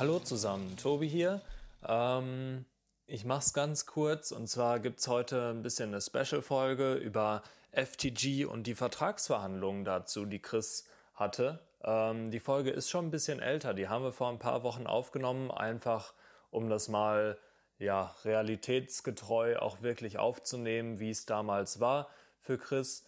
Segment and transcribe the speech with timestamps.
[0.00, 1.42] Hallo zusammen, Tobi hier.
[1.86, 2.64] Ähm,
[3.06, 7.42] ich mache es ganz kurz und zwar gibt es heute ein bisschen eine Special-Folge über
[7.72, 11.58] FTG und die Vertragsverhandlungen dazu, die Chris hatte.
[11.84, 14.86] Ähm, die Folge ist schon ein bisschen älter, die haben wir vor ein paar Wochen
[14.86, 16.14] aufgenommen, einfach
[16.50, 17.36] um das mal
[17.78, 22.08] ja, realitätsgetreu auch wirklich aufzunehmen, wie es damals war
[22.40, 23.04] für Chris.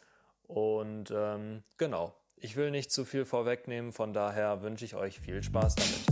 [0.47, 5.43] Und ähm, genau, ich will nicht zu viel vorwegnehmen, von daher wünsche ich euch viel
[5.43, 6.12] Spaß damit.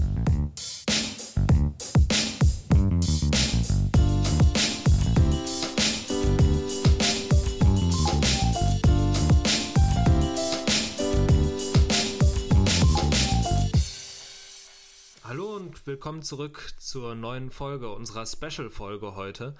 [15.90, 19.56] Willkommen zurück zur neuen Folge, unserer Special-Folge heute.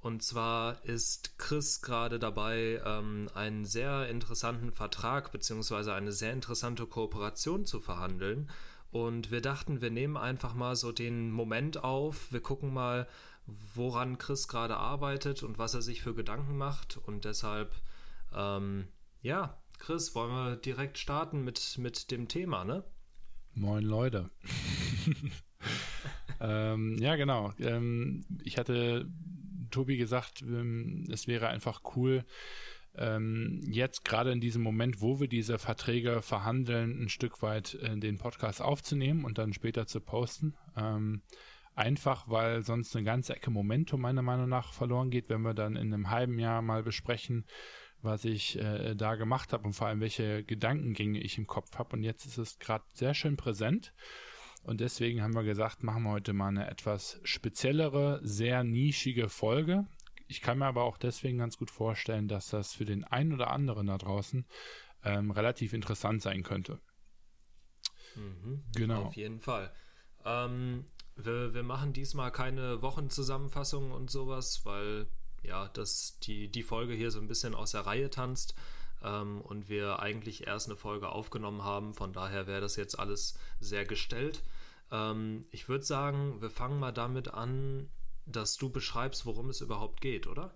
[0.00, 5.92] Und zwar ist Chris gerade dabei, ähm, einen sehr interessanten Vertrag bzw.
[5.92, 8.50] eine sehr interessante Kooperation zu verhandeln.
[8.90, 12.32] Und wir dachten, wir nehmen einfach mal so den Moment auf.
[12.32, 13.06] Wir gucken mal,
[13.46, 16.96] woran Chris gerade arbeitet und was er sich für Gedanken macht.
[16.96, 17.70] Und deshalb,
[18.34, 18.88] ähm,
[19.22, 22.82] ja, Chris, wollen wir direkt starten mit, mit dem Thema, ne?
[23.58, 24.30] Moin Leute.
[26.40, 27.52] ähm, ja, genau.
[27.58, 29.10] Ähm, ich hatte
[29.72, 32.24] Tobi gesagt, ähm, es wäre einfach cool,
[32.96, 37.96] ähm, jetzt gerade in diesem Moment, wo wir diese Verträge verhandeln, ein Stück weit äh,
[37.96, 40.54] den Podcast aufzunehmen und dann später zu posten.
[40.76, 41.22] Ähm,
[41.74, 45.74] einfach, weil sonst eine ganze Ecke Momentum meiner Meinung nach verloren geht, wenn wir dann
[45.74, 47.44] in einem halben Jahr mal besprechen,
[48.02, 51.96] was ich äh, da gemacht habe und vor allem welche Gedankengänge ich im Kopf habe.
[51.96, 53.92] Und jetzt ist es gerade sehr schön präsent.
[54.62, 59.86] Und deswegen haben wir gesagt, machen wir heute mal eine etwas speziellere, sehr nischige Folge.
[60.26, 63.50] Ich kann mir aber auch deswegen ganz gut vorstellen, dass das für den einen oder
[63.50, 64.46] anderen da draußen
[65.04, 66.80] ähm, relativ interessant sein könnte.
[68.14, 69.04] Mhm, genau.
[69.04, 69.72] Auf jeden Fall.
[70.24, 70.84] Ähm,
[71.16, 75.06] wir, wir machen diesmal keine Wochenzusammenfassung und sowas, weil
[75.42, 78.54] ja, dass die, die Folge hier so ein bisschen aus der Reihe tanzt
[79.02, 81.94] ähm, und wir eigentlich erst eine Folge aufgenommen haben.
[81.94, 84.42] Von daher wäre das jetzt alles sehr gestellt.
[84.90, 87.88] Ähm, ich würde sagen, wir fangen mal damit an,
[88.26, 90.54] dass du beschreibst, worum es überhaupt geht, oder?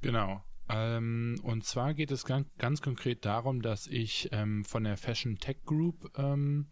[0.00, 0.42] Genau.
[0.68, 5.38] Ähm, und zwar geht es ganz, ganz konkret darum, dass ich ähm, von der Fashion
[5.38, 6.68] Tech Group ähm,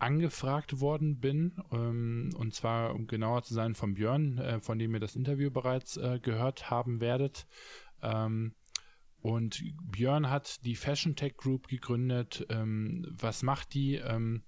[0.00, 4.94] angefragt worden bin, ähm, und zwar, um genauer zu sein, von Björn, äh, von dem
[4.94, 7.46] ihr das Interview bereits äh, gehört haben werdet.
[8.02, 8.54] Ähm,
[9.20, 9.62] und
[9.92, 12.46] Björn hat die Fashion Tech Group gegründet.
[12.48, 13.96] Ähm, was macht die?
[13.96, 14.42] Ähm,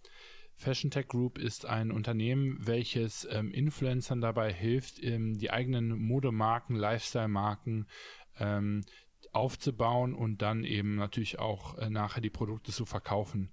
[0.57, 6.77] Fashion Tech Group ist ein Unternehmen, welches ähm, Influencern dabei hilft, ähm, die eigenen Modemarken,
[6.77, 7.87] Lifestyle-Marken
[9.33, 13.51] aufzubauen und dann eben natürlich auch äh, nachher die Produkte zu verkaufen.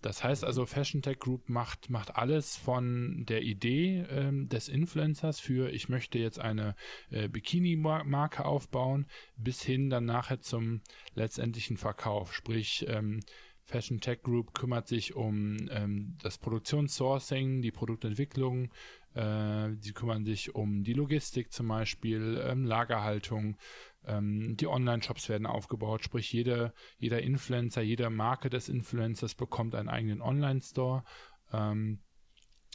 [0.00, 5.40] Das heißt also, Fashion Tech Group macht, macht alles von der Idee ähm, des Influencers
[5.40, 6.76] für, ich möchte jetzt eine
[7.10, 9.06] äh, Bikini-Marke aufbauen,
[9.36, 10.82] bis hin dann nachher zum
[11.14, 12.32] letztendlichen Verkauf.
[12.32, 13.20] Sprich, ähm,
[13.68, 18.70] Fashion Tech Group kümmert sich um ähm, das Produktionssourcing, die Produktentwicklung,
[19.14, 23.58] äh, die kümmern sich um die Logistik zum Beispiel, ähm, Lagerhaltung,
[24.06, 29.88] ähm, die Online-Shops werden aufgebaut, sprich jede, jeder Influencer, jede Marke des Influencers bekommt einen
[29.88, 31.04] eigenen Online-Store.
[31.52, 32.00] Ähm,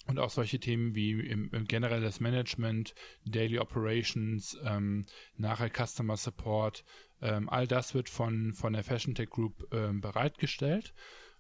[0.06, 2.94] und auch solche Themen wie im, im generelles Management,
[3.26, 5.06] Daily Operations, ähm,
[5.38, 6.84] nachher Customer Support,
[7.22, 10.94] ähm, all das wird von, von der Fashion Tech Group ähm, bereitgestellt.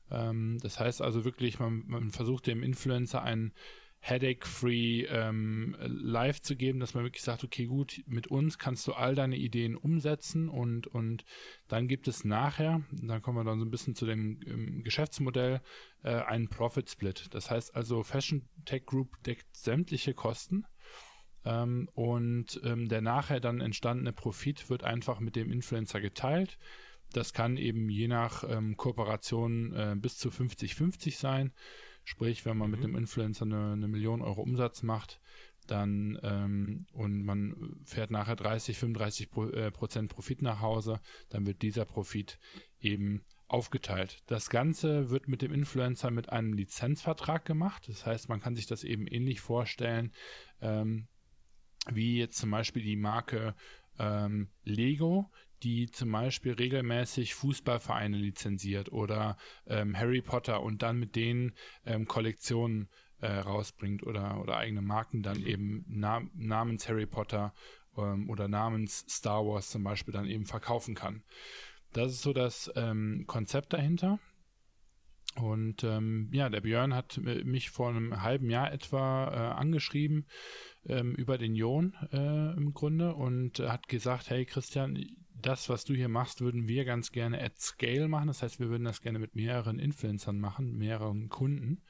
[0.09, 3.53] Ähm, das heißt also wirklich, man, man versucht dem Influencer einen
[4.05, 8.91] headache-free ähm, live zu geben, dass man wirklich sagt, okay, gut, mit uns kannst du
[8.91, 11.23] all deine Ideen umsetzen und, und
[11.69, 15.61] dann gibt es nachher, dann kommen wir dann so ein bisschen zu dem ähm, Geschäftsmodell,
[16.03, 17.27] äh, einen Profit Split.
[17.31, 20.65] Das heißt also, Fashion Tech Group deckt sämtliche Kosten
[21.45, 26.57] ähm, und ähm, der nachher dann entstandene Profit wird einfach mit dem Influencer geteilt.
[27.13, 31.53] Das kann eben je nach ähm, Kooperation äh, bis zu 50-50 sein.
[32.03, 32.75] Sprich, wenn man mhm.
[32.75, 35.19] mit einem Influencer eine, eine, Million Euro Umsatz macht,
[35.67, 41.45] dann ähm, und man fährt nachher 30, 35 Pro, äh, Prozent Profit nach Hause, dann
[41.45, 42.39] wird dieser Profit
[42.79, 44.23] eben aufgeteilt.
[44.27, 47.87] Das Ganze wird mit dem Influencer mit einem Lizenzvertrag gemacht.
[47.87, 50.11] Das heißt, man kann sich das eben ähnlich vorstellen,
[50.59, 51.07] ähm,
[51.87, 53.55] wie jetzt zum Beispiel die Marke
[53.99, 55.29] ähm, Lego,
[55.63, 59.37] die zum Beispiel regelmäßig Fußballvereine lizenziert oder
[59.67, 61.53] ähm, Harry Potter und dann mit denen
[61.85, 62.89] ähm, Kollektionen
[63.21, 67.53] äh, rausbringt oder, oder eigene Marken dann eben nam namens Harry Potter
[67.97, 71.23] ähm, oder namens Star Wars zum Beispiel dann eben verkaufen kann.
[71.93, 74.13] Das ist so das ähm, Konzept dahinter.
[74.13, 74.33] Und
[75.35, 80.27] Und ähm, ja, der Björn hat mich vor einem halben Jahr etwa äh, angeschrieben
[80.85, 85.03] ähm, über den Jon äh, im Grunde und hat gesagt, hey Christian,
[85.45, 88.27] das, was du hier machst, würden wir ganz gerne at scale machen.
[88.27, 91.83] Das heißt, wir würden das gerne mit mehreren Influencern machen, mehreren Kunden.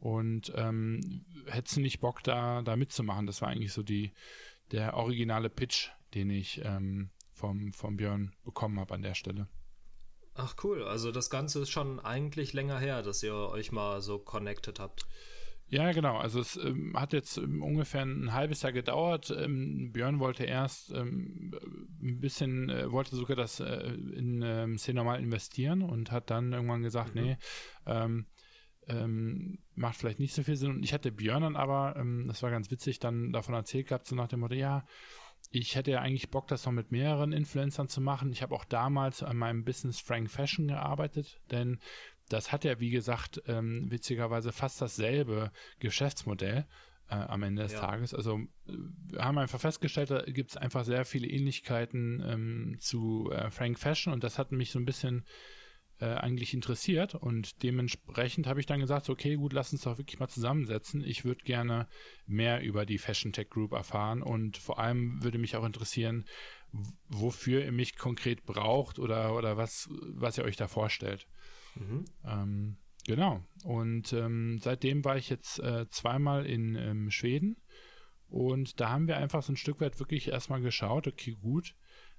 [0.00, 3.26] Und ähm, hättest du nicht Bock, da, da mitzumachen?
[3.26, 4.12] Das war eigentlich so die,
[4.70, 9.48] der originale Pitch, den ich ähm, vom, vom Björn bekommen habe an der Stelle.
[10.34, 14.20] Ach cool, also das Ganze ist schon eigentlich länger her, dass ihr euch mal so
[14.20, 15.08] connected habt.
[15.70, 16.16] Ja, genau.
[16.16, 19.34] Also es ähm, hat jetzt ähm, ungefähr ein halbes Jahr gedauert.
[19.36, 21.52] Ähm, Björn wollte erst ähm,
[22.02, 26.82] ein bisschen, äh, wollte sogar das äh, in ähm, C-Normal investieren und hat dann irgendwann
[26.82, 27.22] gesagt, mhm.
[27.22, 27.36] nee,
[27.86, 28.26] ähm,
[28.86, 30.70] ähm, macht vielleicht nicht so viel Sinn.
[30.70, 34.06] Und ich hatte Björn dann aber, ähm, das war ganz witzig, dann davon erzählt gehabt,
[34.06, 34.86] so nach dem Motto, ja,
[35.50, 38.32] ich hätte ja eigentlich Bock, das noch mit mehreren Influencern zu machen.
[38.32, 41.78] Ich habe auch damals an meinem Business Frank Fashion gearbeitet, denn
[42.28, 46.66] das hat ja, wie gesagt, ähm, witzigerweise fast dasselbe Geschäftsmodell
[47.08, 47.80] äh, am Ende des ja.
[47.80, 48.14] Tages.
[48.14, 53.50] Also wir haben einfach festgestellt, da gibt es einfach sehr viele Ähnlichkeiten ähm, zu äh,
[53.50, 55.24] Frank Fashion und das hat mich so ein bisschen
[56.00, 60.20] äh, eigentlich interessiert und dementsprechend habe ich dann gesagt, okay, gut, lass uns doch wirklich
[60.20, 61.02] mal zusammensetzen.
[61.02, 61.88] Ich würde gerne
[62.26, 66.24] mehr über die Fashion Tech Group erfahren und vor allem würde mich auch interessieren,
[67.08, 71.26] wofür ihr mich konkret braucht oder, oder was, was ihr euch da vorstellt.
[71.74, 72.04] Mhm.
[72.24, 72.76] Ähm,
[73.06, 73.42] genau.
[73.64, 77.56] Und ähm, seitdem war ich jetzt äh, zweimal in ähm, Schweden
[78.28, 81.74] und da haben wir einfach so ein Stück weit wirklich erstmal geschaut, okay, gut,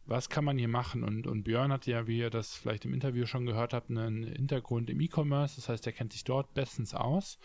[0.05, 1.03] was kann man hier machen?
[1.03, 4.23] Und, und Björn hat ja, wie ihr das vielleicht im Interview schon gehört habt, einen
[4.23, 5.57] Hintergrund im E-Commerce.
[5.57, 7.37] Das heißt, er kennt sich dort bestens aus.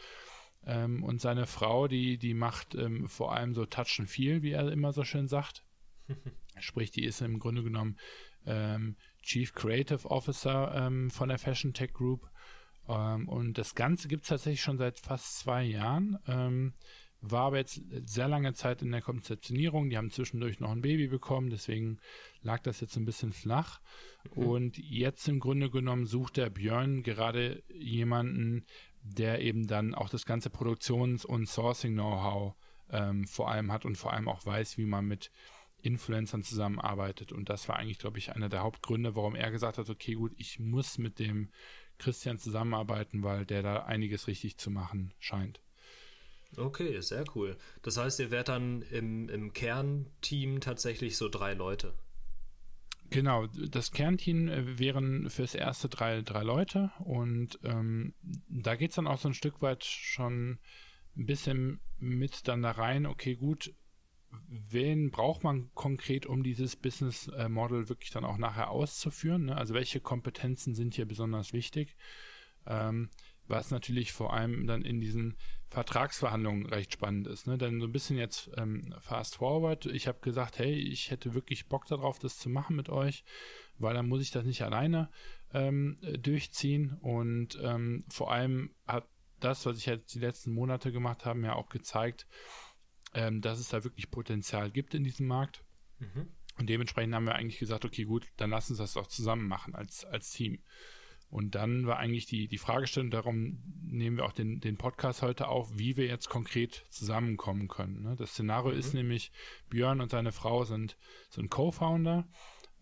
[0.64, 4.52] Ähm, und seine Frau, die, die macht ähm, vor allem so Touch and Feel, wie
[4.52, 5.62] er immer so schön sagt.
[6.60, 7.98] Sprich, die ist im Grunde genommen
[8.46, 12.28] ähm, Chief Creative Officer ähm, von der Fashion Tech Group.
[12.88, 16.18] Ähm, und das Ganze gibt es tatsächlich schon seit fast zwei Jahren.
[16.26, 16.74] Ähm,
[17.30, 19.88] war aber jetzt sehr lange Zeit in der Konzeptionierung.
[19.88, 21.98] Die haben zwischendurch noch ein Baby bekommen, deswegen
[22.42, 23.80] lag das jetzt ein bisschen flach.
[24.34, 24.46] Mhm.
[24.46, 28.66] Und jetzt im Grunde genommen sucht der Björn gerade jemanden,
[29.02, 32.54] der eben dann auch das ganze Produktions- und Sourcing-Know-how
[32.90, 35.30] ähm, vor allem hat und vor allem auch weiß, wie man mit
[35.84, 37.32] Influencern zusammenarbeitet.
[37.32, 40.32] Und das war eigentlich, glaube ich, einer der Hauptgründe, warum er gesagt hat, okay, gut,
[40.36, 41.50] ich muss mit dem
[41.98, 45.60] Christian zusammenarbeiten, weil der da einiges richtig zu machen scheint.
[46.56, 47.56] Okay, sehr cool.
[47.82, 51.94] Das heißt, ihr werdet dann im, im Kernteam tatsächlich so drei Leute.
[53.10, 58.14] Genau, das Kernteam äh, wären fürs erste drei, drei Leute und ähm,
[58.48, 60.58] da geht es dann auch so ein Stück weit schon
[61.16, 63.72] ein bisschen mit dann da rein, okay, gut,
[64.48, 69.46] wen braucht man konkret, um dieses Business äh, Model wirklich dann auch nachher auszuführen?
[69.46, 69.56] Ne?
[69.56, 71.96] Also welche Kompetenzen sind hier besonders wichtig?
[72.66, 73.10] Ähm,
[73.46, 75.36] was natürlich vor allem dann in diesen
[75.68, 77.46] Vertragsverhandlungen recht spannend ist.
[77.46, 77.58] Ne?
[77.58, 79.84] Denn so ein bisschen jetzt ähm, fast forward.
[79.86, 83.24] Ich habe gesagt, hey, ich hätte wirklich Bock darauf, das zu machen mit euch,
[83.78, 85.10] weil dann muss ich das nicht alleine
[85.52, 86.96] ähm, durchziehen.
[87.02, 87.58] Und
[88.08, 89.06] vor allem hat
[89.40, 92.26] das, was ich jetzt die letzten Monate gemacht habe, ja auch gezeigt,
[93.14, 95.64] ähm, dass es da wirklich Potenzial gibt in diesem Markt.
[95.98, 96.28] Mhm.
[96.58, 99.74] Und dementsprechend haben wir eigentlich gesagt, okay, gut, dann lass uns das doch zusammen machen
[99.74, 100.60] als, als Team.
[101.30, 105.48] Und dann war eigentlich die, die Fragestellung, darum nehmen wir auch den, den Podcast heute
[105.48, 108.02] auf, wie wir jetzt konkret zusammenkommen können.
[108.02, 108.14] Ne?
[108.16, 108.78] Das Szenario mhm.
[108.78, 109.32] ist nämlich,
[109.68, 110.96] Björn und seine Frau sind,
[111.30, 112.28] sind Co-Founder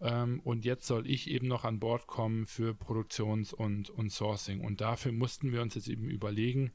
[0.02, 4.60] ähm, und jetzt soll ich eben noch an Bord kommen für Produktions- und, und Sourcing.
[4.60, 6.72] Und dafür mussten wir uns jetzt eben überlegen,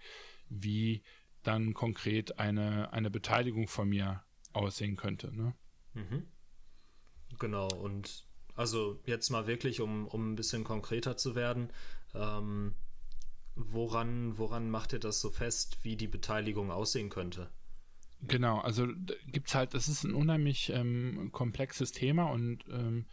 [0.50, 1.04] wie
[1.48, 4.24] dann konkret eine, eine Beteiligung von mir
[4.54, 5.36] aussehen könnte.
[5.36, 5.56] Ne?
[5.94, 6.28] Mhm.
[7.40, 8.26] Genau, und
[8.56, 11.72] also jetzt mal wirklich, um, um ein bisschen konkreter zu werden,
[12.14, 12.76] ähm,
[13.56, 17.50] woran, woran macht ihr das so fest, wie die Beteiligung aussehen könnte?
[18.22, 18.88] Genau, also
[19.28, 23.06] gibt es halt, das ist ein unheimlich ähm, komplexes Thema und ähm,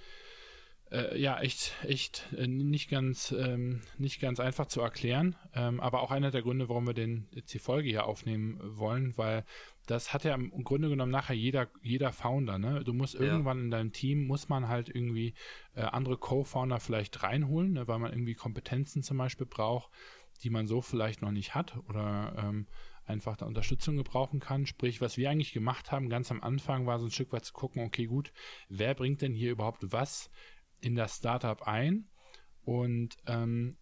[0.95, 6.03] äh, ja, echt, echt äh, nicht ganz, ähm, nicht ganz einfach zu erklären, ähm, aber
[6.03, 9.45] auch einer der Gründe, warum wir den, jetzt die Folge hier aufnehmen wollen, weil
[9.87, 12.85] das hat ja im Grunde genommen nachher jeder, jeder Founder, ne?
[12.85, 13.65] Du musst irgendwann ja.
[13.65, 15.35] in deinem Team, muss man halt irgendwie
[15.75, 17.89] äh, andere Co-Founder vielleicht reinholen, ne?
[17.89, 19.91] weil man irgendwie Kompetenzen zum Beispiel braucht,
[20.43, 22.67] die man so vielleicht noch nicht hat oder ähm,
[23.07, 24.67] einfach da Unterstützung gebrauchen kann.
[24.67, 27.53] Sprich, was wir eigentlich gemacht haben, ganz am Anfang war so ein Stück weit zu
[27.53, 28.33] gucken, okay, gut,
[28.69, 30.31] wer bringt denn hier überhaupt was
[30.85, 32.09] in das Startup ein
[32.63, 33.77] und ähm,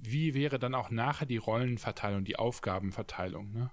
[0.00, 3.52] wie wäre dann auch nachher die Rollenverteilung, die Aufgabenverteilung.
[3.52, 3.70] Ne?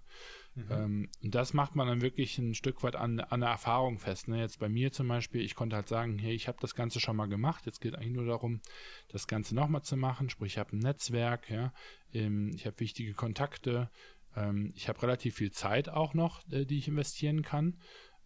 [0.55, 0.65] Mhm.
[0.71, 4.27] Ähm, und das macht man dann wirklich ein Stück weit an, an der Erfahrung fest.
[4.27, 4.39] Ne?
[4.39, 7.15] Jetzt bei mir zum Beispiel, ich konnte halt sagen, hey, ich habe das Ganze schon
[7.15, 7.65] mal gemacht.
[7.65, 8.61] Jetzt geht eigentlich nur darum,
[9.09, 10.29] das Ganze nochmal zu machen.
[10.29, 11.73] Sprich, ich habe ein Netzwerk, ja,
[12.13, 13.89] ähm, ich habe wichtige Kontakte,
[14.35, 17.77] ähm, ich habe relativ viel Zeit auch noch, äh, die ich investieren kann.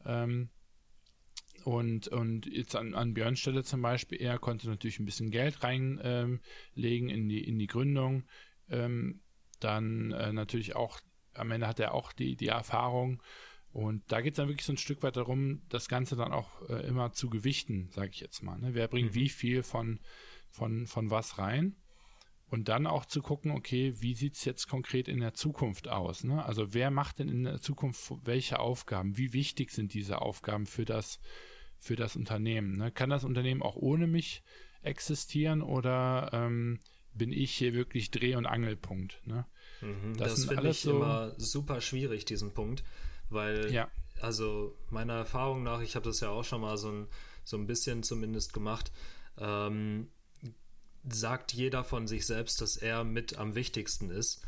[0.05, 0.49] Ähm,
[1.63, 5.63] und, und jetzt an, an Björns Stelle zum Beispiel, er konnte natürlich ein bisschen Geld
[5.63, 6.39] reinlegen
[6.75, 8.23] ähm, in, die, in die Gründung.
[8.69, 9.21] Ähm,
[9.59, 10.99] dann äh, natürlich auch,
[11.33, 13.21] am Ende hat er auch die, die Erfahrung.
[13.73, 16.67] Und da geht es dann wirklich so ein Stück weit darum, das Ganze dann auch
[16.69, 18.59] äh, immer zu gewichten, sage ich jetzt mal.
[18.59, 18.73] Ne?
[18.73, 19.15] Wer bringt mhm.
[19.15, 19.99] wie viel von,
[20.49, 21.77] von, von was rein?
[22.51, 26.25] Und dann auch zu gucken, okay, wie sieht es jetzt konkret in der Zukunft aus?
[26.25, 26.43] Ne?
[26.43, 29.17] Also wer macht denn in der Zukunft welche Aufgaben?
[29.17, 31.21] Wie wichtig sind diese Aufgaben für das,
[31.81, 32.77] für das Unternehmen?
[32.77, 32.91] Ne?
[32.91, 34.43] Kann das Unternehmen auch ohne mich
[34.83, 36.79] existieren oder ähm,
[37.13, 39.19] bin ich hier wirklich Dreh- und Angelpunkt?
[39.25, 39.45] Ne?
[39.81, 42.83] Mhm, das, das finde ich so immer super schwierig, diesen Punkt,
[43.29, 43.89] weil, ja.
[44.21, 47.07] also meiner Erfahrung nach, ich habe das ja auch schon mal so ein,
[47.43, 48.91] so ein bisschen zumindest gemacht,
[49.39, 50.07] ähm,
[51.09, 54.45] sagt jeder von sich selbst, dass er mit am wichtigsten ist.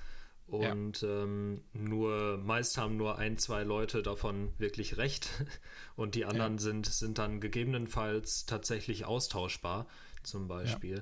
[0.48, 1.24] Und ja.
[1.24, 5.30] ähm, nur, meist haben nur ein, zwei Leute davon wirklich recht.
[5.96, 6.60] Und die anderen ja.
[6.60, 9.88] sind, sind dann gegebenenfalls tatsächlich austauschbar,
[10.22, 10.98] zum Beispiel.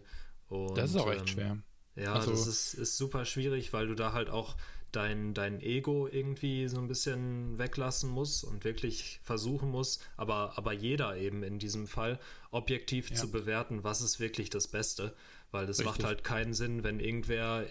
[0.49, 0.57] Ja.
[0.57, 1.57] Und, das ist auch echt ähm, schwer.
[1.95, 4.55] Ja, also, das ist, ist super schwierig, weil du da halt auch
[4.91, 10.73] dein, dein Ego irgendwie so ein bisschen weglassen muss und wirklich versuchen muss, aber, aber
[10.73, 12.19] jeder eben in diesem Fall
[12.51, 15.15] objektiv zu bewerten, was ist wirklich das Beste.
[15.51, 17.65] Weil das macht halt keinen Sinn, wenn irgendwer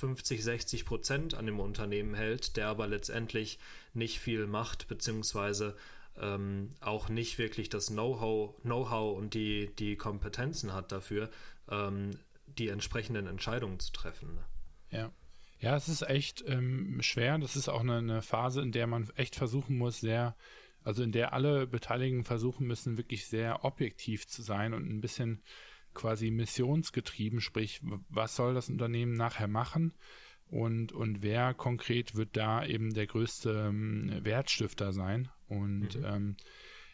[0.00, 3.60] 50, 60 Prozent an dem Unternehmen hält, der aber letztendlich
[3.92, 5.76] nicht viel macht, beziehungsweise
[6.20, 11.30] ähm, auch nicht wirklich das Know-how Know und die, die Kompetenzen hat dafür,
[11.70, 14.34] ähm, die entsprechenden Entscheidungen zu treffen.
[14.34, 14.44] Ne?
[14.90, 15.12] Ja.
[15.60, 17.38] Ja, es ist echt ähm, schwer.
[17.38, 20.36] Das ist auch eine, eine, Phase, in der man echt versuchen muss, sehr,
[20.82, 25.42] also in der alle Beteiligten versuchen müssen, wirklich sehr objektiv zu sein und ein bisschen
[25.94, 29.94] quasi missionsgetrieben, sprich, was soll das Unternehmen nachher machen
[30.46, 35.28] und, und wer konkret wird da eben der größte ähm, Wertstifter sein.
[35.48, 36.04] Und mhm.
[36.04, 36.36] ähm,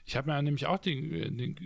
[0.05, 1.57] ich habe mir nämlich auch den, den,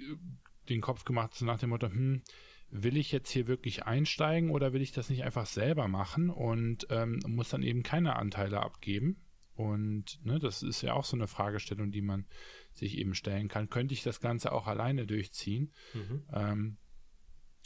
[0.68, 2.22] den Kopf gemacht, so nach dem Motto, hm,
[2.70, 6.86] will ich jetzt hier wirklich einsteigen oder will ich das nicht einfach selber machen und
[6.90, 9.20] ähm, muss dann eben keine Anteile abgeben?
[9.54, 12.26] Und ne, das ist ja auch so eine Fragestellung, die man
[12.72, 13.70] sich eben stellen kann.
[13.70, 15.72] Könnte ich das Ganze auch alleine durchziehen?
[15.92, 16.24] Mhm.
[16.32, 16.76] Ähm,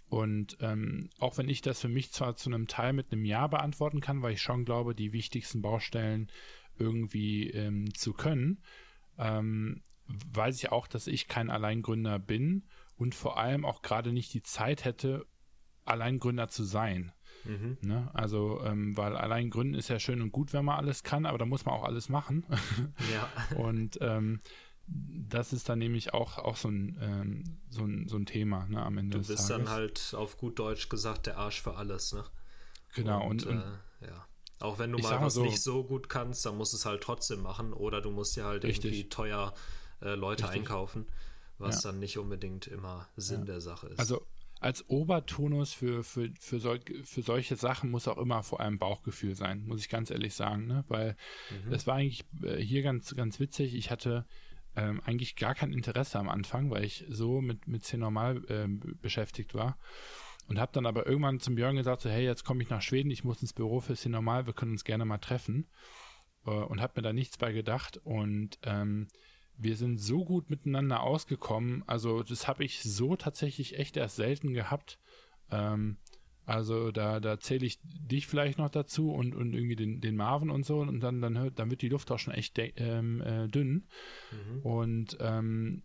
[0.09, 3.47] und ähm, auch wenn ich das für mich zwar zu einem Teil mit einem Ja
[3.47, 6.31] beantworten kann, weil ich schon glaube, die wichtigsten Baustellen
[6.79, 8.63] irgendwie ähm, zu können,
[9.19, 12.65] ähm, weiß ich auch, dass ich kein Alleingründer bin
[12.97, 15.27] und vor allem auch gerade nicht die Zeit hätte,
[15.85, 17.13] Alleingründer zu sein.
[17.45, 17.79] Mhm.
[17.83, 18.11] Ne?
[18.15, 21.39] Also, ähm, weil allein gründen ist ja schön und gut, wenn man alles kann, aber
[21.39, 22.45] da muss man auch alles machen.
[23.13, 23.57] Ja.
[23.57, 24.41] und ähm,
[24.89, 28.83] das ist dann nämlich auch, auch so, ein, ähm, so, ein, so ein Thema ne,
[28.83, 29.47] am Ende du des Tages.
[29.47, 32.13] Du bist dann halt auf gut Deutsch gesagt der Arsch für alles.
[32.13, 32.25] Ne?
[32.95, 33.27] Genau.
[33.27, 33.63] Und, und, und
[34.01, 34.27] äh, ja.
[34.61, 37.03] Auch wenn du mal was so, nicht so gut kannst, dann musst du es halt
[37.03, 38.93] trotzdem machen oder du musst dir halt richtig.
[38.93, 39.55] irgendwie teuer
[40.01, 40.61] äh, Leute richtig.
[40.61, 41.07] einkaufen,
[41.59, 41.91] was ja.
[41.91, 43.47] dann nicht unbedingt immer Sinn ja.
[43.47, 43.99] der Sache ist.
[44.01, 44.27] Also
[44.61, 49.37] als Obertonus für, für, für, sol für solche Sachen muss auch immer vor allem Bauchgefühl
[49.37, 50.85] sein, muss ich ganz ehrlich sagen, ne?
[50.89, 51.17] Weil
[51.51, 51.71] mhm.
[51.71, 53.75] das war eigentlich äh, hier ganz, ganz witzig.
[53.75, 54.27] Ich hatte
[54.79, 59.55] ähm, eigentlich gar kein Interesse am Anfang, weil ich so mit, mit C-Normal äh, beschäftigt
[59.55, 59.79] war.
[60.47, 63.11] Und habe dann aber irgendwann zum Björn gesagt, so, hey, jetzt komme ich nach Schweden,
[63.11, 65.69] ich muss ins Büro für C-Normal, wir können uns gerne mal treffen.
[66.47, 67.99] Äh, und habe mir da nichts bei gedacht.
[68.05, 69.09] Und ähm,
[69.57, 71.83] wir sind so gut miteinander ausgekommen.
[71.87, 74.99] Also das habe ich so tatsächlich echt erst selten gehabt.
[75.51, 75.99] Ähm,
[76.49, 80.49] also da, da zähle ich dich vielleicht noch dazu und, und irgendwie den, den Marvin
[80.49, 83.87] und so und dann, dann, dann wird die Luft auch schon echt ähm, äh, dünn.
[84.33, 84.63] Mhm.
[84.63, 85.83] Und ähm,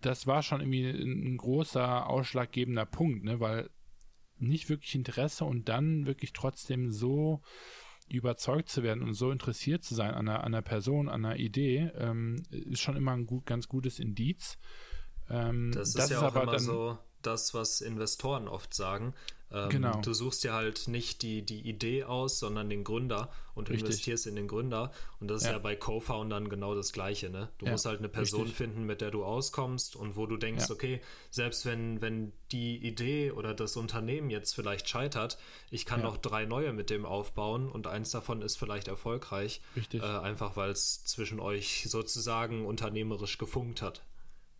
[0.00, 3.40] das war schon irgendwie ein großer ausschlaggebender Punkt, ne?
[3.40, 3.68] weil
[4.38, 7.42] nicht wirklich Interesse und dann wirklich trotzdem so
[8.08, 11.36] überzeugt zu werden und so interessiert zu sein an einer, an einer Person, an einer
[11.36, 14.56] Idee, ähm, ist schon immer ein gut, ganz gutes Indiz.
[15.28, 18.74] Ähm, das ist das ja ist auch aber immer dann, so das, was Investoren oft
[18.74, 19.14] sagen.
[19.52, 20.00] Ähm, genau.
[20.00, 23.84] Du suchst dir halt nicht die, die Idee aus, sondern den Gründer und Richtig.
[23.84, 24.92] investierst in den Gründer.
[25.20, 27.28] Und das ist ja, ja bei Co-Foundern genau das Gleiche.
[27.28, 27.50] Ne?
[27.58, 27.72] Du ja.
[27.72, 28.56] musst halt eine Person Richtig.
[28.56, 30.74] finden, mit der du auskommst und wo du denkst, ja.
[30.74, 31.00] okay,
[31.30, 35.38] selbst wenn, wenn die Idee oder das Unternehmen jetzt vielleicht scheitert,
[35.70, 39.60] ich kann noch drei neue mit dem aufbauen und eins davon ist vielleicht erfolgreich.
[39.76, 40.02] Richtig.
[40.02, 44.02] Äh, einfach weil es zwischen euch sozusagen unternehmerisch gefunkt hat.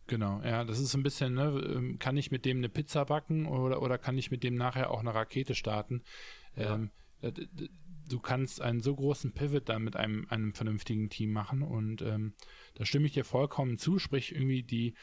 [0.06, 3.46] Genau, ja, das ist ein bisschen, ne, ähm, kann ich mit dem eine Pizza backen
[3.46, 6.02] oder, oder kann ich mit dem nachher auch eine Rakete starten?
[6.56, 6.74] Ja.
[6.74, 6.90] Ähm,
[8.08, 12.34] du kannst einen so großen Pivot dann mit einem, einem vernünftigen Team machen und ähm,
[12.74, 14.94] da stimme ich dir vollkommen zu, sprich irgendwie die,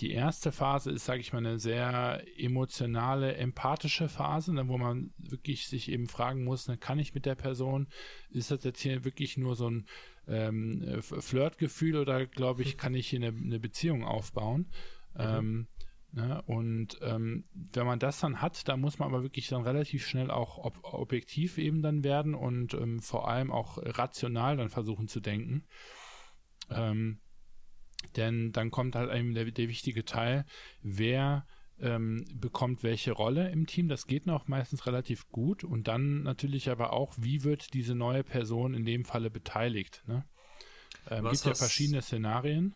[0.00, 5.12] die erste Phase ist, sage ich mal, eine sehr emotionale, empathische Phase, ne, wo man
[5.18, 7.88] wirklich sich eben fragen muss, ne, kann ich mit der Person,
[8.30, 9.86] ist das jetzt hier wirklich nur so ein
[10.28, 14.66] ähm, Flirtgefühl oder glaube ich, kann ich hier eine, eine Beziehung aufbauen?
[15.14, 15.20] Mhm.
[15.20, 15.66] Ähm,
[16.14, 16.40] Ne?
[16.46, 20.30] Und ähm, wenn man das dann hat, da muss man aber wirklich dann relativ schnell
[20.30, 25.18] auch ob objektiv eben dann werden und ähm, vor allem auch rational dann versuchen zu
[25.18, 25.64] denken.
[26.70, 27.18] Ähm,
[28.14, 30.46] denn dann kommt halt eben der, der wichtige Teil,
[30.82, 31.46] wer
[31.80, 33.88] ähm, bekommt welche Rolle im Team.
[33.88, 35.64] Das geht noch meistens relativ gut.
[35.64, 40.02] Und dann natürlich aber auch, wie wird diese neue Person in dem Falle beteiligt.
[40.06, 40.24] Ne?
[41.10, 42.74] Ähm, gibt ja verschiedene Szenarien.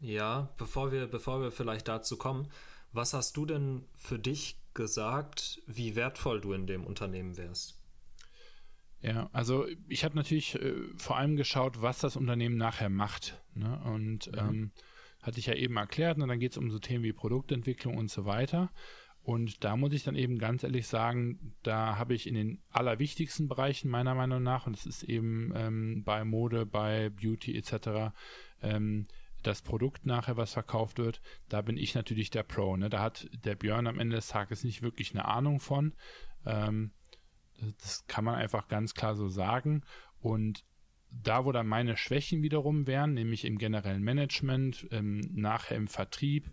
[0.00, 2.50] Ja, bevor wir, bevor wir vielleicht dazu kommen,
[2.92, 7.80] was hast du denn für dich gesagt, wie wertvoll du in dem Unternehmen wärst?
[9.00, 13.40] Ja, also ich habe natürlich äh, vor allem geschaut, was das Unternehmen nachher macht.
[13.54, 13.80] Ne?
[13.84, 14.38] Und mhm.
[14.38, 14.72] ähm,
[15.24, 16.28] hatte ich ja eben erklärt, und ne?
[16.28, 18.70] dann geht es um so Themen wie Produktentwicklung und so weiter.
[19.22, 23.48] Und da muss ich dann eben ganz ehrlich sagen, da habe ich in den allerwichtigsten
[23.48, 28.12] Bereichen meiner Meinung nach, und das ist eben ähm, bei Mode, bei Beauty etc.,
[28.60, 29.06] ähm,
[29.42, 32.76] das Produkt nachher, was verkauft wird, da bin ich natürlich der Pro.
[32.76, 32.88] Ne?
[32.88, 35.94] Da hat der Björn am Ende des Tages nicht wirklich eine Ahnung von.
[36.46, 36.92] Ähm,
[37.78, 39.82] das kann man einfach ganz klar so sagen.
[40.18, 40.64] Und
[41.22, 46.50] da, wo dann meine Schwächen wiederum wären, nämlich im generellen Management, ähm, nachher im Vertrieb,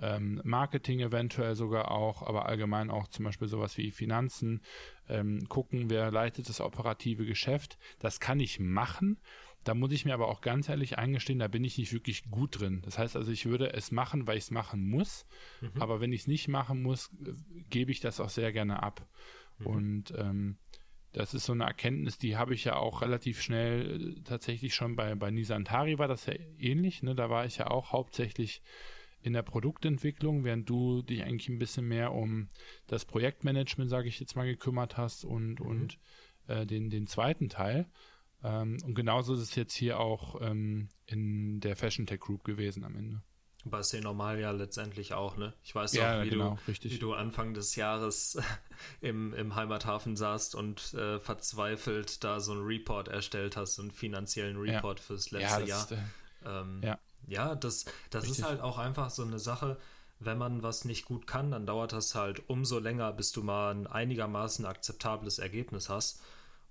[0.00, 4.62] ähm, Marketing eventuell sogar auch, aber allgemein auch zum Beispiel sowas wie Finanzen,
[5.08, 7.78] ähm, gucken, wer leitet das operative Geschäft.
[7.98, 9.18] Das kann ich machen.
[9.64, 12.60] Da muss ich mir aber auch ganz ehrlich eingestehen, da bin ich nicht wirklich gut
[12.60, 12.80] drin.
[12.82, 15.26] Das heißt also, ich würde es machen, weil ich es machen muss.
[15.60, 15.82] Mhm.
[15.82, 17.32] Aber wenn ich es nicht machen muss, äh,
[17.68, 19.06] gebe ich das auch sehr gerne ab.
[19.58, 19.66] Mhm.
[19.66, 20.56] Und ähm,
[21.12, 24.96] das ist so eine Erkenntnis, die habe ich ja auch relativ schnell äh, tatsächlich schon
[24.96, 27.02] bei, bei Nisantari war das ja ähnlich.
[27.02, 27.14] Ne?
[27.14, 28.62] Da war ich ja auch hauptsächlich
[29.22, 32.48] in der Produktentwicklung, während du dich eigentlich ein bisschen mehr um
[32.86, 35.66] das Projektmanagement, sage ich jetzt mal, gekümmert hast und, mhm.
[35.66, 35.98] und
[36.46, 37.90] äh, den, den zweiten Teil.
[38.42, 42.84] Ähm, und genauso ist es jetzt hier auch ähm, in der Fashion Tech Group gewesen
[42.84, 43.22] am Ende.
[43.64, 45.52] Bei C Normal ja letztendlich auch, ne?
[45.62, 48.38] Ich weiß ja, auch, wie, genau, du, wie du Anfang des Jahres
[49.00, 53.90] im, im Heimathafen saßt und äh, verzweifelt da so einen Report erstellt hast, so einen
[53.90, 55.04] finanziellen Report ja.
[55.04, 55.82] fürs letzte ja, Jahr.
[55.82, 55.96] Ist, äh,
[56.46, 56.98] ähm, ja.
[57.26, 59.76] ja, das, das ist halt auch einfach so eine Sache,
[60.20, 63.74] wenn man was nicht gut kann, dann dauert das halt umso länger, bis du mal
[63.74, 66.22] ein einigermaßen akzeptables Ergebnis hast.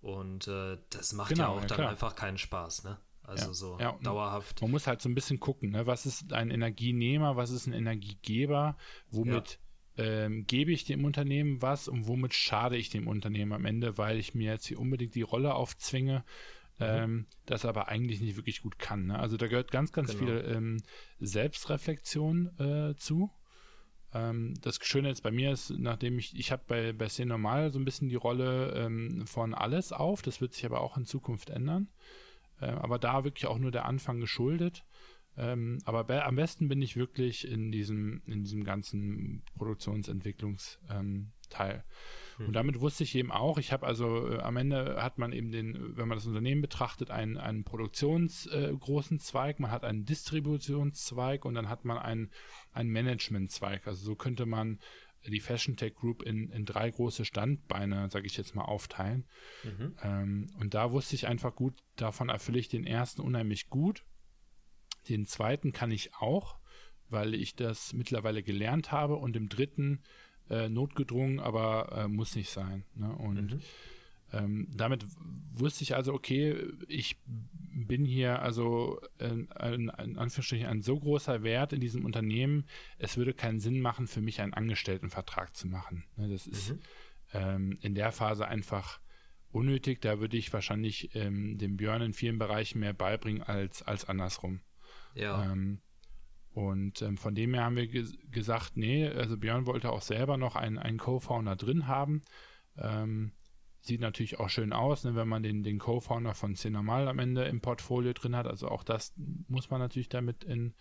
[0.01, 1.89] Und äh, das macht genau, ja auch ja, dann klar.
[1.89, 2.97] einfach keinen Spaß, ne?
[3.29, 4.61] Also ja, so ja, dauerhaft.
[4.61, 5.85] Man muss halt so ein bisschen gucken, ne?
[5.85, 8.75] was ist ein Energienehmer, was ist ein Energiegeber,
[9.11, 9.59] womit
[9.97, 14.17] ähm, gebe ich dem Unternehmen was und womit schade ich dem Unternehmen am Ende, weil
[14.17, 16.23] ich mir jetzt hier unbedingt die Rolle aufzwinge,
[16.79, 16.85] mhm.
[16.85, 19.07] ähm, das aber eigentlich nicht wirklich gut kann.
[19.07, 19.19] Ne?
[19.19, 20.25] Also da gehört ganz, ganz genau.
[20.25, 20.77] viel ähm,
[21.19, 23.29] Selbstreflexion äh, zu.
[24.11, 27.69] Ähm, das Schöne jetzt bei mir ist, nachdem ich, ich habe bei, bei C Normal
[27.69, 31.05] so ein bisschen die Rolle ähm, von alles auf, das wird sich aber auch in
[31.05, 31.89] Zukunft ändern.
[32.59, 34.83] Äh, aber da wirklich auch nur der Anfang geschuldet.
[35.37, 40.77] Ähm, aber be am besten bin ich wirklich in diesem, in diesem ganzen Produktionsentwicklungsteil.
[40.89, 41.31] Ähm,
[42.37, 42.47] hm.
[42.47, 45.51] Und damit wusste ich eben auch, ich habe also äh, am Ende hat man eben
[45.51, 51.45] den, wenn man das Unternehmen betrachtet, einen, einen produktionsgroßen äh, Zweig, man hat einen Distributionszweig
[51.45, 52.31] und dann hat man einen,
[52.73, 53.87] einen Managementzweig.
[53.87, 54.79] Also so könnte man
[55.25, 59.25] die Fashion Tech Group in, in drei große Standbeine, sage ich jetzt mal, aufteilen.
[59.63, 59.95] Mhm.
[60.01, 64.05] Ähm, und da wusste ich einfach gut, davon erfülle ich den ersten unheimlich gut.
[65.09, 66.59] Den zweiten kann ich auch,
[67.09, 69.15] weil ich das mittlerweile gelernt habe.
[69.15, 70.03] Und im dritten
[70.49, 72.85] äh, notgedrungen, aber äh, muss nicht sein.
[72.95, 73.13] Ne?
[73.13, 73.61] Und mhm.
[74.31, 75.05] Ähm, damit
[75.53, 76.55] wusste ich also, okay,
[76.87, 82.65] ich bin hier also in, in, in Anführungsstrichen ein so großer Wert in diesem Unternehmen,
[82.97, 86.05] es würde keinen Sinn machen, für mich einen Angestelltenvertrag zu machen.
[86.17, 86.29] Ne?
[86.29, 86.79] Das ist mhm.
[87.33, 88.99] ähm, in der Phase einfach
[89.51, 90.01] unnötig.
[90.01, 94.61] Da würde ich wahrscheinlich ähm, dem Björn in vielen Bereichen mehr beibringen als, als andersrum.
[95.15, 95.51] Ja.
[95.51, 95.81] Ähm,
[96.51, 100.37] und ähm, von dem her haben wir ge gesagt, nee, also Björn wollte auch selber
[100.37, 102.21] noch einen, einen Co-Founder drin haben.
[102.77, 103.31] Ähm,
[103.81, 107.45] sieht natürlich auch schön aus, ne, wenn man den, den Co-Founder von Cinemal am Ende
[107.45, 108.47] im Portfolio drin hat.
[108.47, 109.13] Also auch das
[109.47, 110.73] muss man natürlich damit in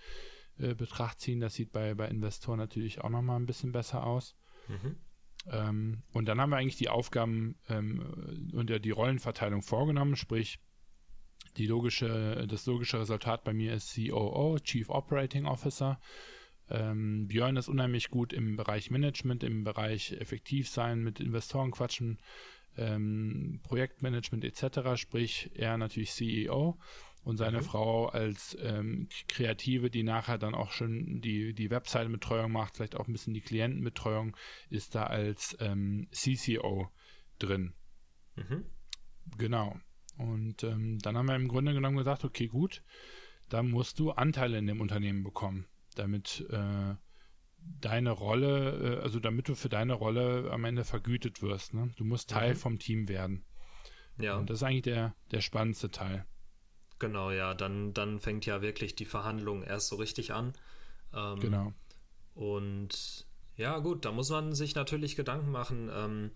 [0.58, 1.40] äh, Betracht ziehen.
[1.40, 4.36] Das sieht bei, bei Investoren natürlich auch nochmal ein bisschen besser aus.
[4.68, 4.96] Mhm.
[5.50, 10.58] Ähm, und dann haben wir eigentlich die Aufgaben ähm, und die Rollenverteilung vorgenommen, sprich
[11.56, 16.00] die logische, das logische Resultat bei mir ist COO, Chief Operating Officer.
[16.70, 22.18] Ähm, Björn ist unheimlich gut im Bereich Management, im Bereich effektiv sein, mit Investoren quatschen,
[22.78, 26.78] ähm, Projektmanagement etc., sprich er natürlich CEO
[27.24, 27.64] und seine mhm.
[27.64, 33.06] Frau als ähm, Kreative, die nachher dann auch schon die, die Webseitenbetreuung macht, vielleicht auch
[33.06, 34.36] ein bisschen die Klientenbetreuung,
[34.70, 36.88] ist da als ähm, CCO
[37.38, 37.74] drin.
[38.36, 38.64] Mhm.
[39.36, 39.76] Genau.
[40.16, 42.82] Und ähm, dann haben wir im Grunde genommen gesagt, okay, gut,
[43.48, 46.94] da musst du Anteile in dem Unternehmen bekommen, damit äh,
[47.80, 51.74] deine Rolle, äh, also damit du für deine Rolle am Ende vergütet wirst.
[51.74, 51.90] Ne?
[51.96, 52.58] Du musst Teil mhm.
[52.58, 53.44] vom Team werden.
[54.20, 54.36] Ja.
[54.36, 56.26] Und das ist eigentlich der, der spannendste Teil.
[56.98, 60.54] Genau, ja, dann, dann fängt ja wirklich die Verhandlung erst so richtig an.
[61.14, 61.72] Ähm, genau.
[62.34, 63.26] Und
[63.56, 65.90] ja, gut, da muss man sich natürlich Gedanken machen.
[65.92, 66.30] Ähm,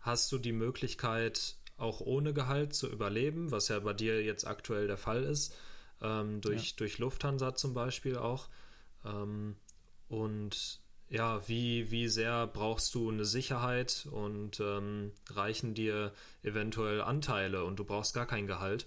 [0.00, 4.88] hast du die Möglichkeit, auch ohne Gehalt zu überleben, was ja bei dir jetzt aktuell
[4.88, 5.54] der Fall ist,
[6.02, 6.76] ähm, durch, ja.
[6.78, 8.48] durch Lufthansa zum Beispiel auch.
[9.04, 9.56] Ähm,
[10.08, 17.64] und ja, wie, wie sehr brauchst du eine Sicherheit und ähm, reichen dir eventuell Anteile
[17.64, 18.86] und du brauchst gar kein Gehalt.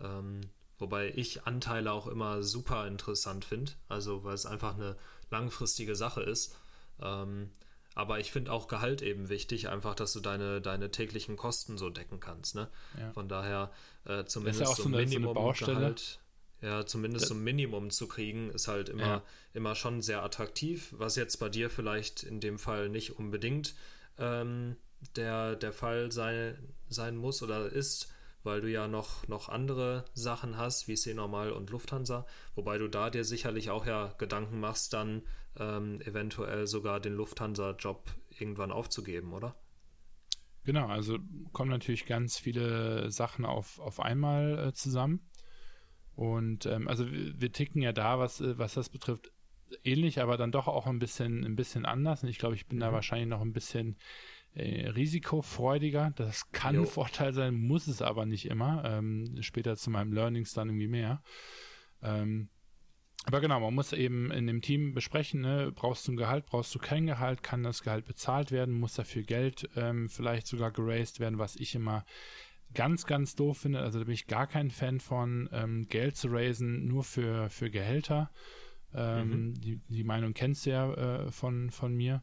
[0.00, 0.42] Ähm,
[0.78, 4.96] wobei ich Anteile auch immer super interessant finde, also weil es einfach eine
[5.30, 6.54] langfristige Sache ist.
[7.00, 7.50] Ähm,
[7.94, 11.90] aber ich finde auch Gehalt eben wichtig, einfach, dass du deine, deine täglichen Kosten so
[11.90, 12.56] decken kannst.
[12.56, 12.68] Ne?
[12.98, 13.12] Ja.
[13.12, 13.70] Von daher
[14.04, 16.18] äh, zumindest ja so ein Minimum so Gehalt.
[16.64, 19.22] Ja, zumindest so ein Minimum zu kriegen, ist halt immer, ja.
[19.52, 23.74] immer schon sehr attraktiv, was jetzt bei dir vielleicht in dem Fall nicht unbedingt
[24.16, 24.76] ähm,
[25.14, 26.56] der, der Fall sei,
[26.88, 28.10] sein muss oder ist,
[28.44, 32.24] weil du ja noch, noch andere Sachen hast, wie C-Normal und Lufthansa,
[32.54, 35.20] wobei du da dir sicherlich auch ja Gedanken machst, dann
[35.58, 39.54] ähm, eventuell sogar den Lufthansa-Job irgendwann aufzugeben, oder?
[40.64, 41.18] Genau, also
[41.52, 45.28] kommen natürlich ganz viele Sachen auf, auf einmal äh, zusammen.
[46.16, 49.32] Und ähm, also wir, wir, ticken ja da, was, äh, was das betrifft,
[49.82, 52.22] ähnlich, aber dann doch auch ein bisschen, ein bisschen anders.
[52.22, 52.82] Und ich glaube, ich bin mhm.
[52.82, 53.96] da wahrscheinlich noch ein bisschen
[54.54, 56.12] äh, risikofreudiger.
[56.16, 56.82] Das kann jo.
[56.82, 58.84] ein Vorteil sein, muss es aber nicht immer.
[58.84, 61.22] Ähm, später zu meinem Learnings dann irgendwie mehr.
[62.02, 62.48] Ähm,
[63.26, 66.74] aber genau, man muss eben in dem Team besprechen, ne, brauchst du ein Gehalt, brauchst
[66.74, 71.20] du kein Gehalt, kann das Gehalt bezahlt werden, muss dafür Geld ähm, vielleicht sogar geraced
[71.20, 72.04] werden, was ich immer
[72.74, 73.80] ganz, ganz doof finde.
[73.80, 77.70] Also da bin ich gar kein Fan von, ähm, Geld zu raisen, nur für, für
[77.70, 78.30] Gehälter.
[78.94, 79.54] Ähm, mhm.
[79.60, 82.22] die, die Meinung kennst du ja äh, von, von mir.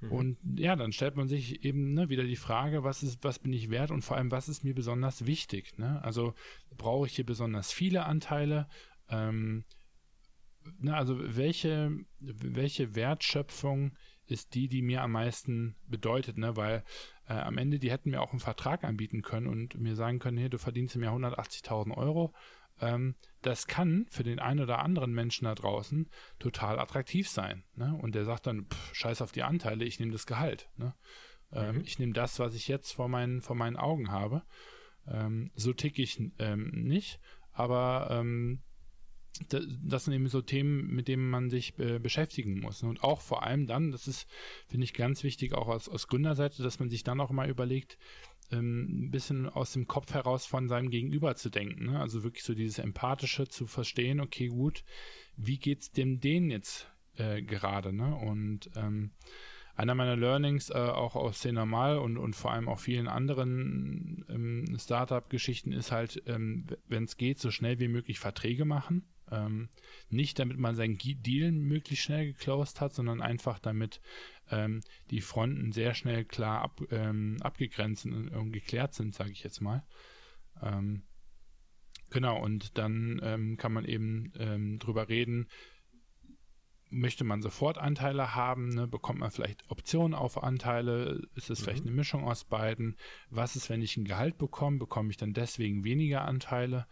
[0.00, 0.12] Mhm.
[0.12, 3.52] Und ja, dann stellt man sich eben ne, wieder die Frage, was ist, was bin
[3.52, 5.78] ich wert und vor allem, was ist mir besonders wichtig?
[5.78, 6.02] Ne?
[6.02, 6.34] Also
[6.76, 8.68] brauche ich hier besonders viele Anteile?
[9.08, 9.64] Ähm,
[10.78, 13.96] na, also welche, welche Wertschöpfung
[14.30, 16.56] ist die, die mir am meisten bedeutet, ne?
[16.56, 16.84] Weil
[17.28, 20.38] äh, am Ende, die hätten mir auch einen Vertrag anbieten können und mir sagen können,
[20.38, 22.32] hey, du verdienst im Jahr 180.000 Euro.
[22.80, 27.64] Ähm, das kann für den einen oder anderen Menschen da draußen total attraktiv sein.
[27.74, 27.96] Ne?
[28.00, 30.70] Und der sagt dann, pff, scheiß auf die Anteile, ich nehme das Gehalt.
[30.76, 30.94] Ne?
[31.52, 31.82] Ähm, mhm.
[31.82, 34.42] Ich nehme das, was ich jetzt vor meinen, vor meinen Augen habe.
[35.06, 37.20] Ähm, so ticke ich ähm, nicht,
[37.52, 38.62] aber ähm,
[39.48, 42.82] das sind eben so Themen, mit denen man sich äh, beschäftigen muss.
[42.82, 44.28] Und auch vor allem dann, das ist,
[44.66, 47.96] finde ich, ganz wichtig, auch aus, aus Gründerseite, dass man sich dann auch mal überlegt,
[48.50, 51.86] ähm, ein bisschen aus dem Kopf heraus von seinem Gegenüber zu denken.
[51.86, 52.00] Ne?
[52.00, 54.84] Also wirklich so dieses Empathische zu verstehen, okay, gut,
[55.36, 57.92] wie geht's dem denen jetzt äh, gerade?
[57.92, 58.14] Ne?
[58.14, 59.12] Und ähm,
[59.76, 64.24] einer meiner Learnings äh, auch aus C normal und, und vor allem auch vielen anderen
[64.28, 69.04] ähm, Startup-Geschichten ist halt, ähm, wenn es geht, so schnell wie möglich Verträge machen.
[69.30, 69.68] Ähm,
[70.08, 74.00] nicht damit man seinen Deal möglichst schnell geclosed hat, sondern einfach damit
[74.50, 79.60] ähm, die Fronten sehr schnell klar ab, ähm, abgegrenzt und, geklärt sind, sage ich jetzt
[79.60, 79.84] mal.
[80.62, 81.02] Ähm,
[82.10, 85.48] genau, und dann ähm, kann man eben ähm, drüber reden,
[86.90, 88.88] möchte man sofort Anteile haben, ne?
[88.88, 91.64] bekommt man vielleicht Optionen auf Anteile, ist es mhm.
[91.64, 92.96] vielleicht eine Mischung aus beiden,
[93.28, 96.86] was ist, wenn ich ein Gehalt bekomme, bekomme ich dann deswegen weniger Anteile,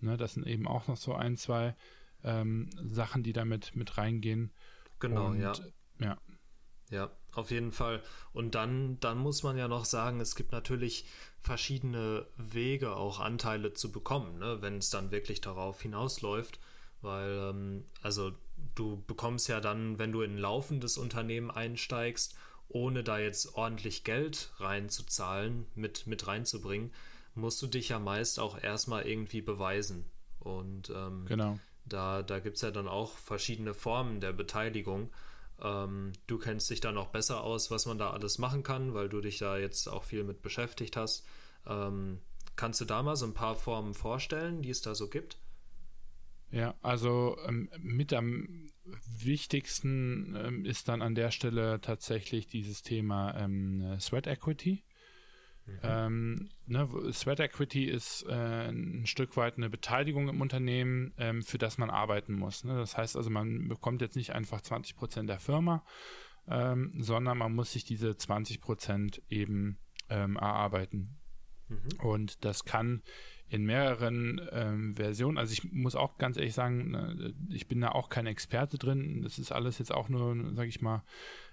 [0.00, 1.76] Ne, das sind eben auch noch so ein, zwei
[2.24, 4.52] ähm, Sachen, die damit mit reingehen.
[4.98, 5.52] Genau, Und, ja.
[5.98, 6.18] Ja.
[6.90, 8.02] Ja, auf jeden Fall.
[8.32, 11.06] Und dann, dann muss man ja noch sagen, es gibt natürlich
[11.38, 16.58] verschiedene Wege, auch Anteile zu bekommen, ne, wenn es dann wirklich darauf hinausläuft.
[17.00, 18.32] Weil, ähm, also
[18.74, 22.36] du bekommst ja dann, wenn du in ein laufendes Unternehmen einsteigst,
[22.68, 26.92] ohne da jetzt ordentlich Geld reinzuzahlen, mit, mit reinzubringen,
[27.34, 30.04] musst du dich ja meist auch erstmal irgendwie beweisen.
[30.38, 31.58] Und ähm, genau.
[31.84, 35.10] da, da gibt es ja dann auch verschiedene Formen der Beteiligung.
[35.60, 39.08] Ähm, du kennst dich da noch besser aus, was man da alles machen kann, weil
[39.08, 41.26] du dich da jetzt auch viel mit beschäftigt hast.
[41.66, 42.20] Ähm,
[42.56, 45.38] kannst du da mal so ein paar Formen vorstellen, die es da so gibt?
[46.50, 48.70] Ja, also ähm, mit am
[49.18, 54.82] wichtigsten ähm, ist dann an der Stelle tatsächlich dieses Thema ähm, Sweat Equity.
[55.70, 55.78] Mhm.
[55.82, 61.58] Ähm, ne, Sweat Equity ist äh, ein Stück weit eine Beteiligung im Unternehmen, ähm, für
[61.58, 62.64] das man arbeiten muss.
[62.64, 62.76] Ne?
[62.76, 65.84] Das heißt also, man bekommt jetzt nicht einfach 20 Prozent der Firma,
[66.48, 69.78] ähm, sondern man muss sich diese 20 Prozent eben
[70.08, 71.18] ähm, erarbeiten.
[71.68, 72.00] Mhm.
[72.00, 73.02] Und das kann
[73.48, 77.90] in mehreren ähm, Versionen, also ich muss auch ganz ehrlich sagen, ne, ich bin da
[77.90, 79.22] auch kein Experte drin.
[79.22, 81.02] Das ist alles jetzt auch nur, sage ich mal,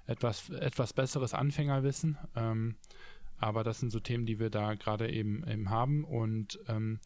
[0.05, 2.17] etwas, etwas besseres Anfängerwissen.
[2.35, 2.75] Ähm,
[3.39, 6.03] aber das sind so Themen, die wir da gerade eben, eben haben.
[6.03, 6.99] Und ähm,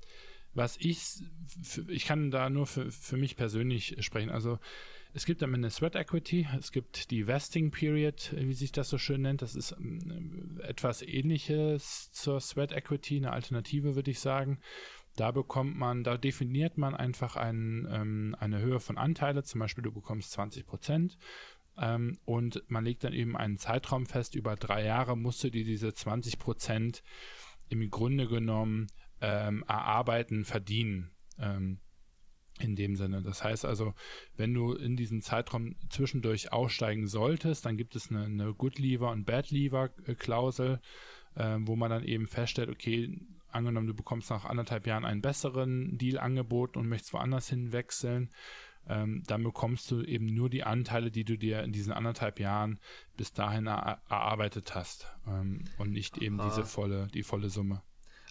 [0.54, 1.02] was ich,
[1.88, 4.30] ich kann da nur für, für mich persönlich sprechen.
[4.30, 4.60] Also
[5.14, 8.98] es gibt am Ende Sweat Equity, es gibt die Vesting Period, wie sich das so
[8.98, 9.42] schön nennt.
[9.42, 14.60] Das ist ähm, etwas ähnliches zur Sweat Equity, eine Alternative, würde ich sagen.
[15.18, 19.84] Da bekommt man, da definiert man einfach ein, ähm, eine Höhe von Anteile, zum Beispiel
[19.84, 21.18] du bekommst 20 Prozent
[21.78, 25.64] ähm, und man legt dann eben einen Zeitraum fest, über drei Jahre musst du dir
[25.64, 27.04] diese 20 Prozent
[27.70, 28.88] im Grunde genommen
[29.22, 31.12] ähm, erarbeiten, verdienen.
[31.40, 31.80] Ähm,
[32.60, 33.22] in dem Sinne.
[33.22, 33.94] Das heißt also,
[34.38, 39.10] wenn du in diesem Zeitraum zwischendurch aussteigen solltest, dann gibt es eine, eine Good Lever
[39.12, 40.80] und Bad Lever Klausel,
[41.36, 45.98] äh, wo man dann eben feststellt, okay, angenommen, du bekommst nach anderthalb Jahren einen besseren
[45.98, 48.30] Deal angeboten und möchtest woanders hinwechseln,
[48.88, 52.80] ähm, dann bekommst du eben nur die Anteile, die du dir in diesen anderthalb Jahren
[53.16, 56.50] bis dahin er erarbeitet hast ähm, und nicht eben Aha.
[56.50, 57.82] diese volle, die volle Summe.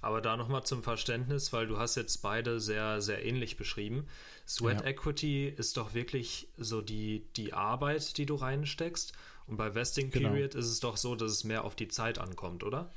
[0.03, 4.07] Aber da nochmal zum Verständnis, weil du hast jetzt beide sehr, sehr ähnlich beschrieben.
[4.49, 4.87] Sweat ja.
[4.87, 9.13] Equity ist doch wirklich so die, die Arbeit, die du reinsteckst.
[9.47, 10.31] Und bei Vesting genau.
[10.31, 10.61] Period genau.
[10.61, 12.91] ist es doch so, dass es mehr auf die Zeit ankommt, oder?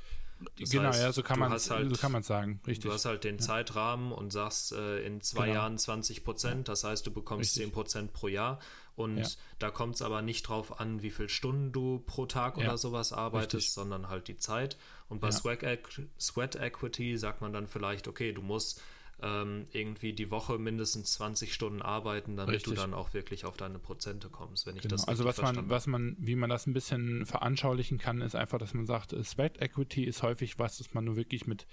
[0.58, 2.84] Das genau, heißt, ja, so kann man halt, so kann man sagen, richtig.
[2.84, 3.40] Du hast halt den ja.
[3.40, 5.60] Zeitrahmen und sagst äh, in zwei genau.
[5.60, 7.64] Jahren 20 Prozent, das heißt, du bekommst richtig.
[7.64, 8.58] 10 Prozent pro Jahr
[8.96, 9.26] und ja.
[9.58, 12.64] da kommt es aber nicht drauf an, wie viele Stunden du pro Tag ja.
[12.64, 13.72] oder sowas arbeitest, richtig.
[13.72, 14.76] sondern halt die Zeit.
[15.08, 15.62] Und bei Sweat,
[16.20, 18.80] Sweat Equity sagt man dann vielleicht, okay, du musst
[19.22, 22.74] ähm, irgendwie die Woche mindestens 20 Stunden arbeiten, damit Richtig.
[22.74, 24.96] du dann auch wirklich auf deine Prozente kommst, wenn ich genau.
[24.96, 28.58] das Also was man, was man, wie man das ein bisschen veranschaulichen kann, ist einfach,
[28.58, 31.66] dass man sagt, Sweat Equity ist häufig was, das man nur wirklich mit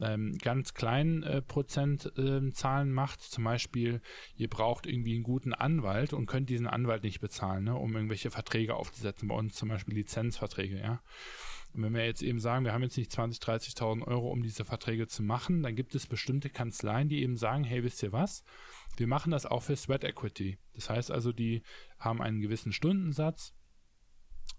[0.00, 3.22] ähm, ganz kleinen äh, Prozentzahlen äh, macht.
[3.22, 4.00] Zum Beispiel,
[4.36, 8.30] ihr braucht irgendwie einen guten Anwalt und könnt diesen Anwalt nicht bezahlen, ne, um irgendwelche
[8.30, 9.28] Verträge aufzusetzen.
[9.28, 11.00] Bei uns zum Beispiel Lizenzverträge, ja.
[11.72, 14.64] Und wenn wir jetzt eben sagen, wir haben jetzt nicht 20.000, 30.000 Euro, um diese
[14.64, 18.44] Verträge zu machen, dann gibt es bestimmte Kanzleien, die eben sagen, hey, wisst ihr was?
[18.96, 20.58] Wir machen das auch für Sweat Equity.
[20.74, 21.62] Das heißt also, die
[21.98, 23.54] haben einen gewissen Stundensatz,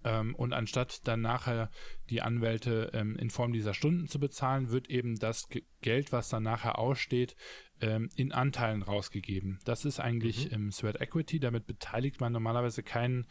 [0.03, 1.69] ähm, und anstatt dann nachher
[2.09, 6.29] die Anwälte ähm, in Form dieser Stunden zu bezahlen, wird eben das G Geld, was
[6.29, 7.35] dann nachher aussteht,
[7.81, 9.59] ähm, in Anteilen rausgegeben.
[9.65, 10.53] Das ist eigentlich mhm.
[10.53, 11.39] im Sweat Equity.
[11.39, 13.27] Damit beteiligt man normalerweise keinen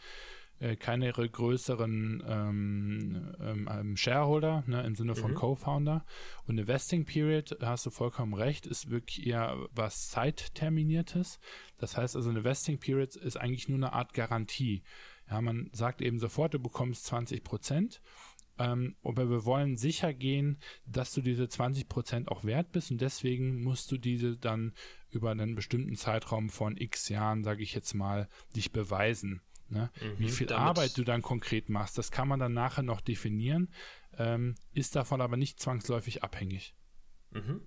[0.59, 5.35] äh, keine größeren ähm, ähm, ähm, Shareholder ne, im Sinne von mhm.
[5.35, 6.05] Co-Founder.
[6.45, 11.39] Und eine Vesting Period, hast du vollkommen recht, ist wirklich eher was zeitterminiertes.
[11.77, 14.83] Das heißt also, eine Vesting Period ist eigentlich nur eine Art Garantie.
[15.29, 18.01] Ja, man sagt eben sofort, du bekommst 20 Prozent.
[18.59, 23.01] Ähm, aber wir wollen sicher gehen, dass du diese 20 Prozent auch wert bist und
[23.01, 24.73] deswegen musst du diese dann
[25.11, 29.41] über einen bestimmten Zeitraum von x Jahren, sage ich jetzt mal, dich beweisen.
[29.69, 29.89] Ne?
[30.01, 33.69] Mhm, Wie viel Arbeit du dann konkret machst, das kann man dann nachher noch definieren,
[34.17, 36.75] ähm, ist davon aber nicht zwangsläufig abhängig.
[37.31, 37.61] Mhm.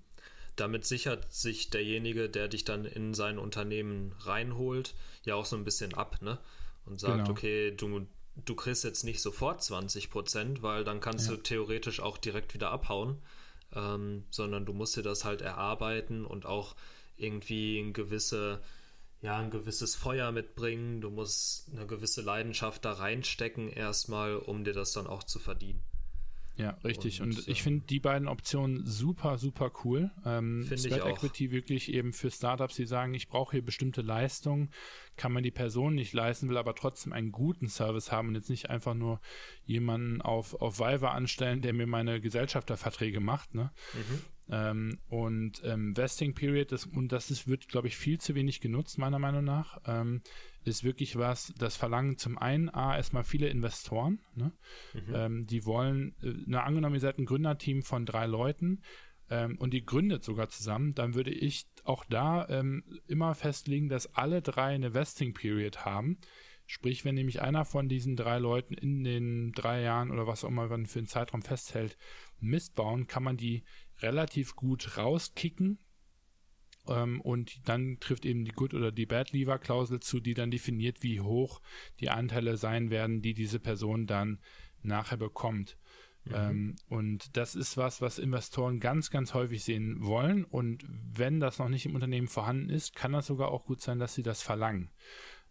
[0.56, 5.64] Damit sichert sich derjenige, der dich dann in sein Unternehmen reinholt, ja auch so ein
[5.64, 6.38] bisschen ab, ne?
[6.84, 7.30] Und sagt, genau.
[7.30, 11.36] okay, du, du kriegst jetzt nicht sofort 20 Prozent, weil dann kannst ja.
[11.36, 13.22] du theoretisch auch direkt wieder abhauen,
[13.74, 16.74] ähm, sondern du musst dir das halt erarbeiten und auch
[17.16, 18.60] irgendwie eine gewisse
[19.22, 24.72] ja, ein gewisses Feuer mitbringen, du musst eine gewisse Leidenschaft da reinstecken, erstmal, um dir
[24.72, 25.82] das dann auch zu verdienen.
[26.60, 27.22] Ja, richtig.
[27.22, 30.10] Und, und ich finde die beiden Optionen super, super cool.
[30.26, 34.70] Ähm, Sweat Equity wirklich eben für Startups, die sagen, ich brauche hier bestimmte Leistungen,
[35.16, 38.50] kann man die Person nicht leisten, will aber trotzdem einen guten Service haben und jetzt
[38.50, 39.20] nicht einfach nur
[39.64, 43.54] jemanden auf, auf Viver anstellen, der mir meine Gesellschafterverträge macht.
[43.54, 43.70] Ne?
[43.94, 44.22] Mhm.
[44.50, 48.60] Ähm, und ähm, Vesting Period, das, und das ist, wird, glaube ich, viel zu wenig
[48.60, 50.22] genutzt, meiner Meinung nach, ähm,
[50.64, 54.52] ist wirklich was, das verlangen zum einen A, erstmal viele Investoren, ne?
[54.92, 55.14] Mhm.
[55.14, 58.82] Ähm, die wollen, äh, na, angenommen, ihr seid ein Gründerteam von drei Leuten,
[59.30, 64.14] ähm, und die gründet sogar zusammen, dann würde ich auch da ähm, immer festlegen, dass
[64.14, 66.18] alle drei eine Vesting Period haben.
[66.66, 70.48] Sprich, wenn nämlich einer von diesen drei Leuten in den drei Jahren oder was auch
[70.48, 71.96] immer man für einen Zeitraum festhält,
[72.38, 73.64] Mist bauen, kann man die
[74.02, 75.78] relativ gut rauskicken.
[76.88, 81.20] Ähm, und dann trifft eben die Good- oder die Bad-Lever-Klausel zu, die dann definiert, wie
[81.20, 81.60] hoch
[82.00, 84.40] die Anteile sein werden, die diese Person dann
[84.82, 85.76] nachher bekommt.
[86.24, 86.34] Mhm.
[86.34, 90.44] Ähm, und das ist was, was Investoren ganz, ganz häufig sehen wollen.
[90.44, 93.98] Und wenn das noch nicht im Unternehmen vorhanden ist, kann das sogar auch gut sein,
[93.98, 94.90] dass sie das verlangen.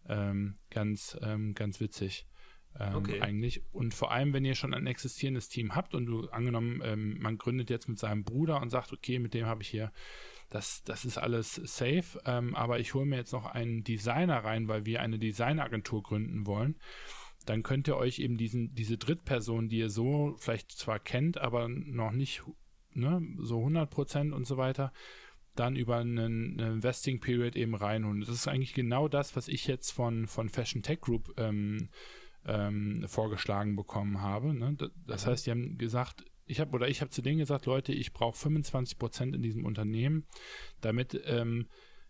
[0.08, 2.26] Ähm, ganz, ähm, ganz witzig.
[2.78, 3.20] Ähm, okay.
[3.20, 3.62] Eigentlich.
[3.72, 7.38] Und vor allem, wenn ihr schon ein existierendes Team habt und du angenommen, ähm, man
[7.38, 9.92] gründet jetzt mit seinem Bruder und sagt, okay, mit dem habe ich hier,
[10.50, 14.68] das, das ist alles safe, ähm, aber ich hole mir jetzt noch einen Designer rein,
[14.68, 16.76] weil wir eine Designagentur gründen wollen
[17.46, 21.68] dann könnt ihr euch eben diesen, diese Drittperson, die ihr so vielleicht zwar kennt, aber
[21.68, 22.42] noch nicht
[22.92, 24.92] ne, so 100 Prozent und so weiter,
[25.56, 28.20] dann über einen, eine Investing Period eben reinholen.
[28.20, 31.88] Das ist eigentlich genau das, was ich jetzt von, von Fashion Tech Group ähm,
[32.46, 34.54] ähm, vorgeschlagen bekommen habe.
[34.54, 34.76] Ne?
[35.06, 35.30] Das mhm.
[35.30, 38.36] heißt, die haben gesagt, ich habe oder ich habe zu denen gesagt, Leute, ich brauche
[38.36, 40.26] 25 Prozent in diesem Unternehmen,
[40.80, 41.68] damit ähm,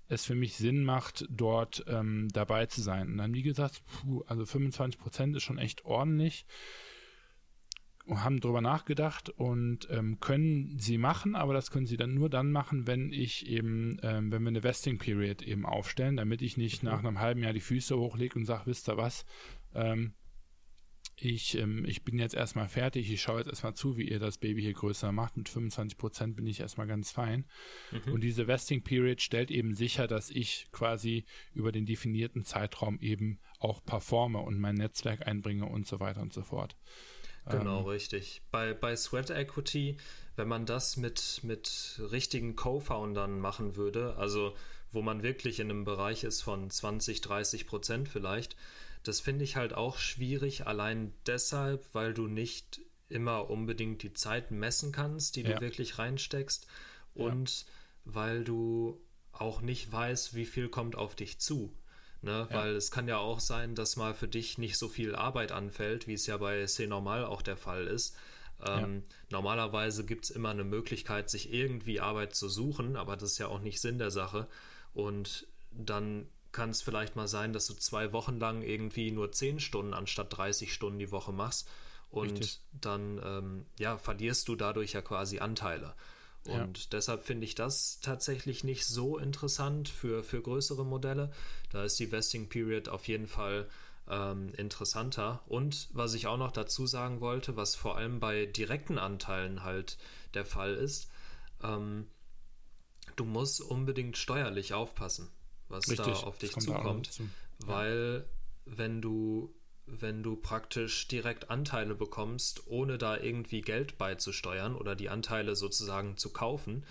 [0.09, 3.09] es für mich Sinn macht, dort ähm, dabei zu sein.
[3.09, 6.47] Und dann, wie gesagt, puh, also 25 Prozent ist schon echt ordentlich.
[8.07, 12.29] Und haben darüber nachgedacht und ähm, können sie machen, aber das können sie dann nur
[12.29, 16.57] dann machen, wenn ich eben, ähm, wenn wir eine Vesting Period eben aufstellen, damit ich
[16.57, 16.89] nicht mhm.
[16.89, 19.27] nach einem halben Jahr die Füße hochlege und sage, wisst ihr was,
[19.75, 20.15] ähm,
[21.21, 24.39] ich, ähm, ich bin jetzt erstmal fertig, ich schaue jetzt erstmal zu, wie ihr das
[24.39, 25.37] Baby hier größer macht.
[25.37, 27.45] Mit 25 Prozent bin ich erstmal ganz fein.
[27.91, 28.13] Mhm.
[28.13, 33.39] Und diese Vesting Period stellt eben sicher, dass ich quasi über den definierten Zeitraum eben
[33.59, 36.77] auch performe und mein Netzwerk einbringe und so weiter und so fort.
[37.49, 38.43] Genau, ähm, richtig.
[38.51, 39.97] Bei, bei Sweat Equity,
[40.37, 44.55] wenn man das mit, mit richtigen Co-Foundern machen würde, also
[44.93, 48.57] wo man wirklich in einem Bereich ist von 20, 30 Prozent vielleicht,
[49.03, 54.51] das finde ich halt auch schwierig, allein deshalb, weil du nicht immer unbedingt die Zeit
[54.51, 55.55] messen kannst, die ja.
[55.55, 56.67] du wirklich reinsteckst
[57.15, 57.67] und ja.
[58.05, 59.01] weil du
[59.33, 61.73] auch nicht weißt, wie viel kommt auf dich zu.
[62.23, 62.47] Ne?
[62.51, 62.55] Ja.
[62.55, 66.07] Weil es kann ja auch sein, dass mal für dich nicht so viel Arbeit anfällt,
[66.07, 68.17] wie es ja bei C Normal auch der Fall ist.
[68.67, 73.39] Ähm, normalerweise gibt es immer eine Möglichkeit, sich irgendwie Arbeit zu suchen, aber das ist
[73.39, 74.49] ja auch nicht Sinn der Sache.
[74.93, 79.61] Und dann kann es vielleicht mal sein, dass du zwei Wochen lang irgendwie nur zehn
[79.61, 81.69] Stunden anstatt 30 Stunden die Woche machst
[82.11, 82.61] und Richtig.
[82.73, 85.95] dann ähm, ja verlierst du dadurch ja quasi Anteile.
[86.45, 86.85] Und ja.
[86.93, 91.31] deshalb finde ich das tatsächlich nicht so interessant für, für größere Modelle.
[91.71, 93.69] Da ist die Vesting Period auf jeden Fall
[94.09, 95.43] ähm, interessanter.
[95.47, 99.99] Und was ich auch noch dazu sagen wollte, was vor allem bei direkten Anteilen halt
[100.33, 101.11] der Fall ist,
[101.63, 102.07] ähm,
[103.17, 105.29] du musst unbedingt steuerlich aufpassen
[105.71, 107.13] was Richtig, da auf dich zukommt.
[107.13, 107.29] Zu.
[107.61, 108.27] Weil
[108.65, 109.55] wenn du
[109.93, 116.17] wenn du praktisch direkt Anteile bekommst, ohne da irgendwie Geld beizusteuern oder die Anteile sozusagen
[116.17, 116.85] zu kaufen,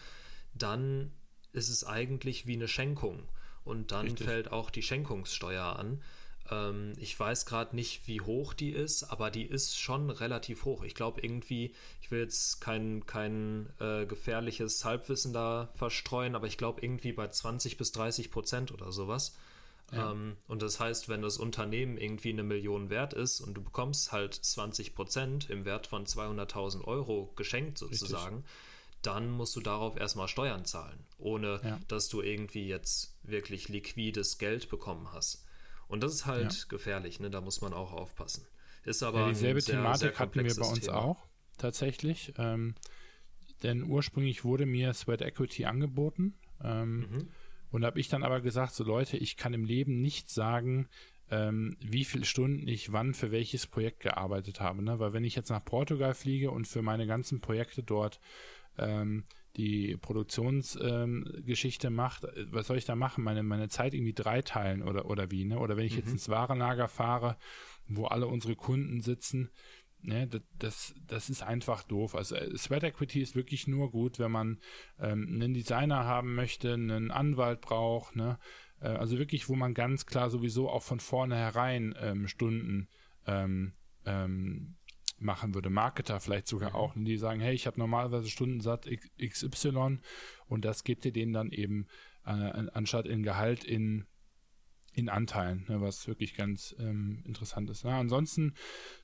[0.54, 1.13] dann
[1.54, 3.30] ist es eigentlich wie eine Schenkung.
[3.63, 4.28] Und dann Richtig.
[4.28, 6.02] fällt auch die Schenkungssteuer an.
[6.51, 10.83] Ähm, ich weiß gerade nicht, wie hoch die ist, aber die ist schon relativ hoch.
[10.83, 16.57] Ich glaube irgendwie, ich will jetzt kein, kein äh, gefährliches Halbwissen da verstreuen, aber ich
[16.57, 19.35] glaube irgendwie bei 20 bis 30 Prozent oder sowas.
[19.91, 20.12] Ja.
[20.12, 24.12] Ähm, und das heißt, wenn das Unternehmen irgendwie eine Million wert ist und du bekommst
[24.12, 28.51] halt 20 Prozent im Wert von 200.000 Euro geschenkt sozusagen, Richtig.
[29.01, 31.79] dann musst du darauf erstmal Steuern zahlen, ohne ja.
[31.88, 35.43] dass du irgendwie jetzt wirklich liquides Geld bekommen hast.
[35.89, 36.65] Und das ist halt ja.
[36.69, 37.30] gefährlich, ne?
[37.30, 38.47] da muss man auch aufpassen.
[38.86, 40.97] Ist aber ja, dieselbe sehr, Thematik sehr hatten wir bei uns Thema.
[40.97, 42.34] auch tatsächlich.
[42.38, 42.75] Ähm,
[43.63, 46.36] denn ursprünglich wurde mir Sweat Equity angeboten.
[46.63, 47.28] Ähm, mhm.
[47.71, 50.88] Und habe ich dann aber gesagt, so Leute, ich kann im Leben nicht sagen,
[51.32, 54.84] ähm, wie viele Stunden ich wann für welches Projekt gearbeitet habe.
[54.84, 54.99] Ne?
[54.99, 58.19] Weil wenn ich jetzt nach Portugal fliege und für meine ganzen Projekte dort
[58.78, 59.25] ähm,
[59.60, 63.24] die Produktionsgeschichte ähm, macht, was soll ich da machen?
[63.24, 65.60] Meine, meine Zeit irgendwie dreiteilen oder, oder wie, ne?
[65.60, 66.00] Oder wenn ich mhm.
[66.00, 67.38] jetzt ins Warenlager fahre,
[67.88, 69.50] wo alle unsere Kunden sitzen,
[70.02, 72.15] ne, das, das, das ist einfach doof.
[72.15, 74.60] Also äh, Sweat Equity ist wirklich nur gut, wenn man
[74.98, 78.39] ähm, einen Designer haben möchte, einen Anwalt braucht, ne?
[78.80, 82.88] Äh, also wirklich, wo man ganz klar sowieso auch von vornherein ähm, Stunden
[83.28, 83.74] ähm,
[84.06, 84.78] ähm,
[85.21, 85.69] machen würde.
[85.69, 86.75] Marketer vielleicht sogar mhm.
[86.75, 88.88] auch, die sagen, hey, ich habe normalerweise Stundensatz
[89.21, 89.99] XY
[90.47, 91.88] und das gibt ihr denen dann eben
[92.25, 92.32] äh,
[92.73, 94.05] anstatt in Gehalt in
[94.93, 97.84] in Anteilen, ne, was wirklich ganz ähm, interessant ist.
[97.84, 98.54] Ja, ansonsten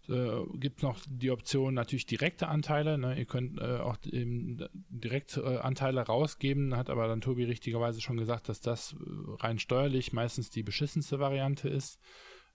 [0.09, 2.97] äh, gibt es noch die Option natürlich direkte Anteile.
[2.97, 8.01] Ne, ihr könnt äh, auch eben direkt äh, Anteile rausgeben, hat aber dann Tobi richtigerweise
[8.01, 8.95] schon gesagt, dass das äh,
[9.39, 11.99] rein steuerlich meistens die beschissenste Variante ist.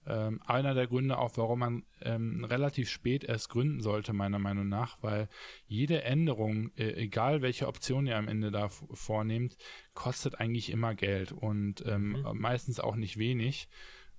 [0.07, 4.68] Ähm, einer der Gründe auch, warum man ähm, relativ spät erst gründen sollte, meiner Meinung
[4.68, 5.28] nach, weil
[5.66, 9.57] jede Änderung, äh, egal welche Option ihr am Ende da vornehmt,
[9.92, 12.40] kostet eigentlich immer Geld und ähm, mhm.
[12.40, 13.68] meistens auch nicht wenig.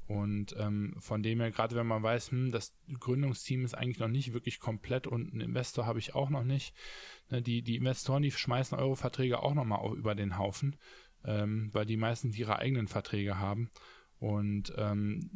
[0.07, 4.09] Und ähm, von dem her, gerade wenn man weiß, hm, das Gründungsteam ist eigentlich noch
[4.09, 6.75] nicht wirklich komplett und einen Investor habe ich auch noch nicht.
[7.29, 10.75] Ne, die, die Investoren, die schmeißen eure Verträge auch nochmal über den Haufen,
[11.23, 13.69] ähm, weil die meistens ihre eigenen Verträge haben.
[14.21, 15.31] Und ähm,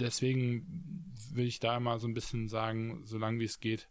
[0.00, 3.90] deswegen will ich da mal so ein bisschen sagen, solange wie es geht,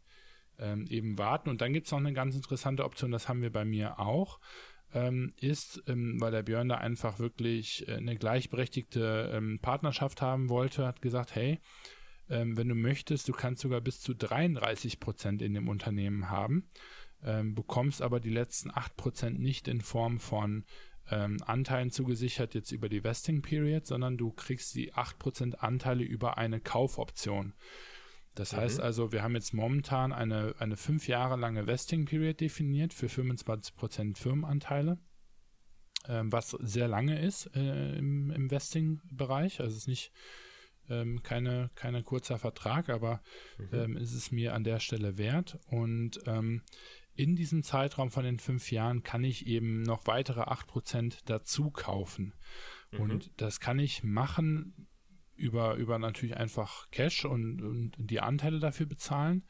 [0.57, 1.49] ähm, eben warten.
[1.49, 4.39] Und dann gibt es noch eine ganz interessante Option, das haben wir bei mir auch
[4.93, 10.49] ähm, ist, ähm, weil der Björn da einfach wirklich äh, eine gleichberechtigte ähm, Partnerschaft haben
[10.49, 11.59] wollte, hat gesagt, hey,
[12.29, 16.69] ähm, wenn du möchtest, du kannst sogar bis zu 33 Prozent in dem Unternehmen haben,
[17.23, 20.65] ähm, bekommst aber die letzten 8 Prozent nicht in Form von
[21.11, 26.03] ähm, Anteilen zugesichert jetzt über die Vesting Period, sondern du kriegst die 8 Prozent Anteile
[26.03, 27.53] über eine Kaufoption.
[28.33, 28.57] Das mhm.
[28.57, 33.07] heißt also, wir haben jetzt momentan eine, eine fünf Jahre lange Vesting Period definiert für
[33.07, 34.97] 25% Firmenanteile,
[36.07, 39.59] ähm, was sehr lange ist äh, im, im Vesting-Bereich.
[39.59, 40.13] Also es ist nicht
[40.89, 43.21] ähm, keine, keine kurzer Vertrag, aber
[43.57, 43.67] mhm.
[43.73, 45.59] ähm, ist es mir an der Stelle wert.
[45.67, 46.63] Und ähm,
[47.15, 52.33] in diesem Zeitraum von den fünf Jahren kann ich eben noch weitere 8% dazu kaufen.
[52.91, 52.99] Mhm.
[52.99, 54.87] Und das kann ich machen
[55.35, 59.43] über, über natürlich einfach Cash und, und die Anteile dafür bezahlen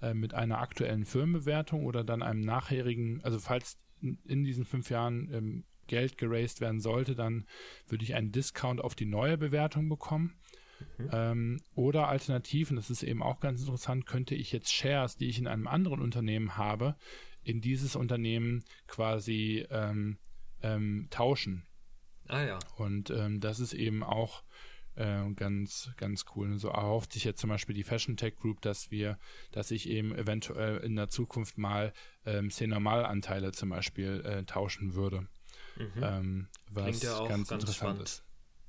[0.00, 4.90] äh, mit einer aktuellen Firmenbewertung oder dann einem nachherigen, also falls in, in diesen fünf
[4.90, 7.46] Jahren ähm, Geld geraced werden sollte, dann
[7.86, 10.34] würde ich einen Discount auf die neue Bewertung bekommen.
[10.98, 11.10] Mhm.
[11.12, 15.28] Ähm, oder alternativ, und das ist eben auch ganz interessant, könnte ich jetzt Shares, die
[15.28, 16.96] ich in einem anderen Unternehmen habe,
[17.42, 20.18] in dieses Unternehmen quasi ähm,
[20.62, 21.66] ähm, tauschen.
[22.28, 22.58] Ah ja.
[22.76, 24.42] Und ähm, das ist eben auch
[24.96, 26.58] äh, ganz, ganz cool.
[26.58, 29.18] So erhofft sich jetzt zum Beispiel die Fashion Tech Group, dass wir,
[29.52, 31.92] dass ich eben eventuell in der Zukunft mal
[32.24, 35.28] ähm, C-Normal-Anteile zum Beispiel äh, tauschen würde.
[35.76, 36.02] Mhm.
[36.02, 38.02] Ähm, was ja ganz, ganz, interessant spannend.
[38.02, 38.24] ist.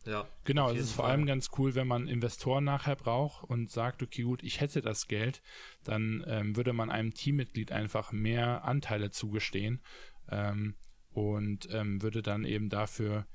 [0.07, 1.11] Ja, genau, es ist vor Fall.
[1.11, 5.07] allem ganz cool, wenn man Investoren nachher braucht und sagt, okay, gut, ich hätte das
[5.07, 5.41] Geld,
[5.83, 9.81] dann ähm, würde man einem Teammitglied einfach mehr Anteile zugestehen
[10.29, 10.75] ähm,
[11.11, 13.27] und ähm, würde dann eben dafür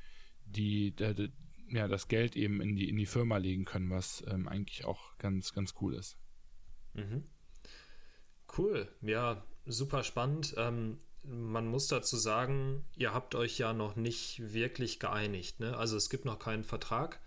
[0.47, 1.31] die, die,
[1.69, 5.19] ja, das Geld eben in die, in die Firma legen können, was ähm, eigentlich auch
[5.19, 6.17] ganz, ganz cool ist.
[6.95, 7.25] Mhm.
[8.57, 10.55] Cool, ja, super spannend.
[10.57, 15.61] Ähm, man muss dazu sagen, ihr habt euch ja noch nicht wirklich geeinigt.
[15.61, 15.77] Ne?
[15.77, 17.21] Also es gibt noch keinen Vertrag.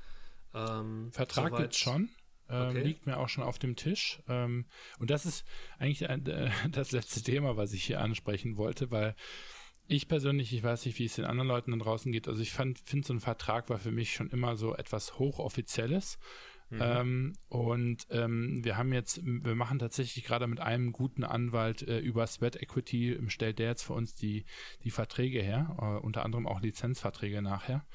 [0.54, 2.10] Ähm, Vertrag gibt es schon.
[2.48, 2.84] Ähm, okay.
[2.84, 4.20] liegt mir auch schon auf dem Tisch.
[4.28, 4.66] Ähm,
[5.00, 5.46] und das ist
[5.80, 9.16] eigentlich ein, äh, das letzte Thema, was ich hier ansprechen wollte, weil
[9.88, 12.28] ich persönlich, ich weiß nicht, wie es den anderen Leuten da draußen geht.
[12.28, 16.18] Also ich finde, so ein Vertrag war für mich schon immer so etwas Hochoffizielles.
[16.70, 16.80] Mhm.
[16.82, 22.00] Ähm, und ähm, wir haben jetzt, wir machen tatsächlich gerade mit einem guten Anwalt äh,
[22.00, 24.46] über Sweat Equity, stellt der jetzt für uns die,
[24.84, 27.86] die Verträge her, äh, unter anderem auch Lizenzverträge nachher.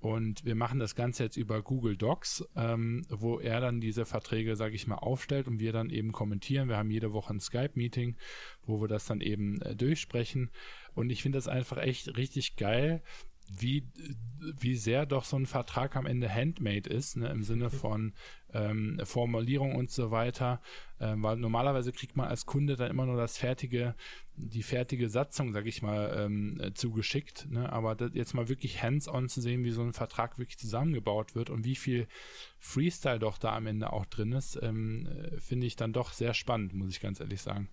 [0.00, 4.56] Und wir machen das Ganze jetzt über Google Docs, ähm, wo er dann diese Verträge,
[4.56, 6.70] sage ich mal, aufstellt und wir dann eben kommentieren.
[6.70, 8.16] Wir haben jede Woche ein Skype-Meeting,
[8.62, 10.50] wo wir das dann eben äh, durchsprechen.
[10.94, 13.02] Und ich finde das einfach echt richtig geil,
[13.58, 13.84] wie,
[14.38, 18.12] wie sehr doch so ein Vertrag am Ende handmade ist, ne, im Sinne von
[18.52, 20.60] ähm, Formulierung und so weiter.
[21.00, 23.94] Ähm, weil normalerweise kriegt man als Kunde dann immer nur das fertige,
[24.36, 27.50] die fertige Satzung, sag ich mal, ähm, äh, zugeschickt.
[27.50, 27.70] Ne?
[27.72, 31.64] Aber jetzt mal wirklich hands-on zu sehen, wie so ein Vertrag wirklich zusammengebaut wird und
[31.64, 32.06] wie viel
[32.58, 36.34] Freestyle doch da am Ende auch drin ist, ähm, äh, finde ich dann doch sehr
[36.34, 37.68] spannend, muss ich ganz ehrlich sagen.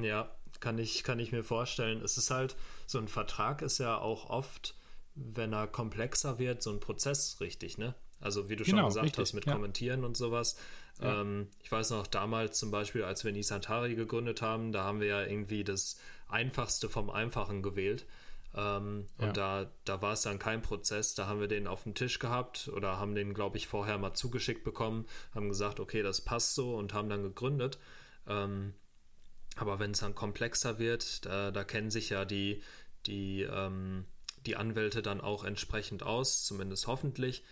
[0.00, 2.02] Ja, kann ich, kann ich mir vorstellen.
[2.02, 2.56] Es ist halt,
[2.86, 4.74] so ein Vertrag ist ja auch oft,
[5.16, 7.94] wenn er komplexer wird, so ein Prozess richtig, ne?
[8.20, 9.52] Also wie du genau, schon gesagt richtig, hast, mit ja.
[9.52, 10.56] Kommentieren und sowas.
[11.00, 11.20] Ja.
[11.20, 15.08] Ähm, ich weiß noch, damals zum Beispiel, als wir Nisantari gegründet haben, da haben wir
[15.08, 15.98] ja irgendwie das
[16.28, 18.06] Einfachste vom Einfachen gewählt.
[18.54, 19.26] Ähm, ja.
[19.26, 21.14] Und da, da war es dann kein Prozess.
[21.14, 24.14] Da haben wir den auf dem Tisch gehabt oder haben den, glaube ich, vorher mal
[24.14, 27.78] zugeschickt bekommen, haben gesagt, okay, das passt so und haben dann gegründet.
[28.26, 28.72] Ähm,
[29.56, 32.62] aber wenn es dann komplexer wird, da, da, kennen sich ja die,
[33.06, 34.04] die, ähm,
[34.46, 37.42] die Anwälte dann auch entsprechend aus, zumindest hoffentlich.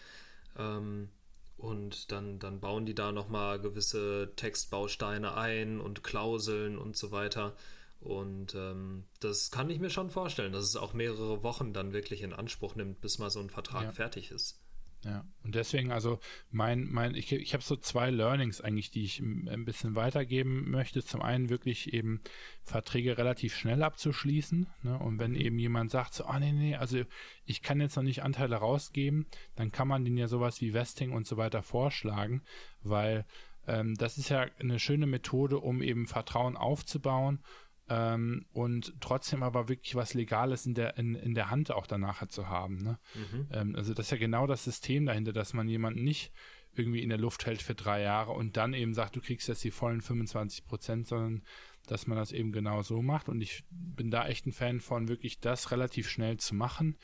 [0.56, 1.08] Ähm,
[1.56, 7.54] und dann, dann bauen die da nochmal gewisse Textbausteine ein und Klauseln und so weiter.
[8.00, 12.22] Und ähm, das kann ich mir schon vorstellen, dass es auch mehrere Wochen dann wirklich
[12.22, 13.92] in Anspruch nimmt, bis mal so ein Vertrag ja.
[13.92, 14.60] fertig ist.
[15.04, 16.18] Ja, und deswegen, also
[16.50, 21.04] mein, mein, ich, ich habe so zwei Learnings eigentlich, die ich ein bisschen weitergeben möchte.
[21.04, 22.20] Zum einen wirklich eben
[22.62, 24.66] Verträge relativ schnell abzuschließen.
[24.82, 24.98] Ne?
[24.98, 27.02] Und wenn eben jemand sagt, so, ah oh, nee, nee, also
[27.44, 29.26] ich kann jetzt noch nicht Anteile rausgeben,
[29.56, 32.42] dann kann man den ja sowas wie Vesting und so weiter vorschlagen,
[32.82, 33.26] weil
[33.66, 37.40] ähm, das ist ja eine schöne Methode, um eben Vertrauen aufzubauen
[37.88, 42.26] ähm, und trotzdem aber wirklich was Legales in der, in, in der Hand auch danach
[42.28, 42.78] zu haben.
[42.78, 42.98] Ne?
[43.14, 43.48] Mhm.
[43.52, 46.32] Ähm, also das ist ja genau das System dahinter, dass man jemanden nicht
[46.76, 49.62] irgendwie in der Luft hält für drei Jahre und dann eben sagt, du kriegst jetzt
[49.64, 51.42] die vollen 25 Prozent, sondern
[51.86, 53.28] dass man das eben genau so macht.
[53.28, 56.96] Und ich bin da echt ein Fan von, wirklich das relativ schnell zu machen,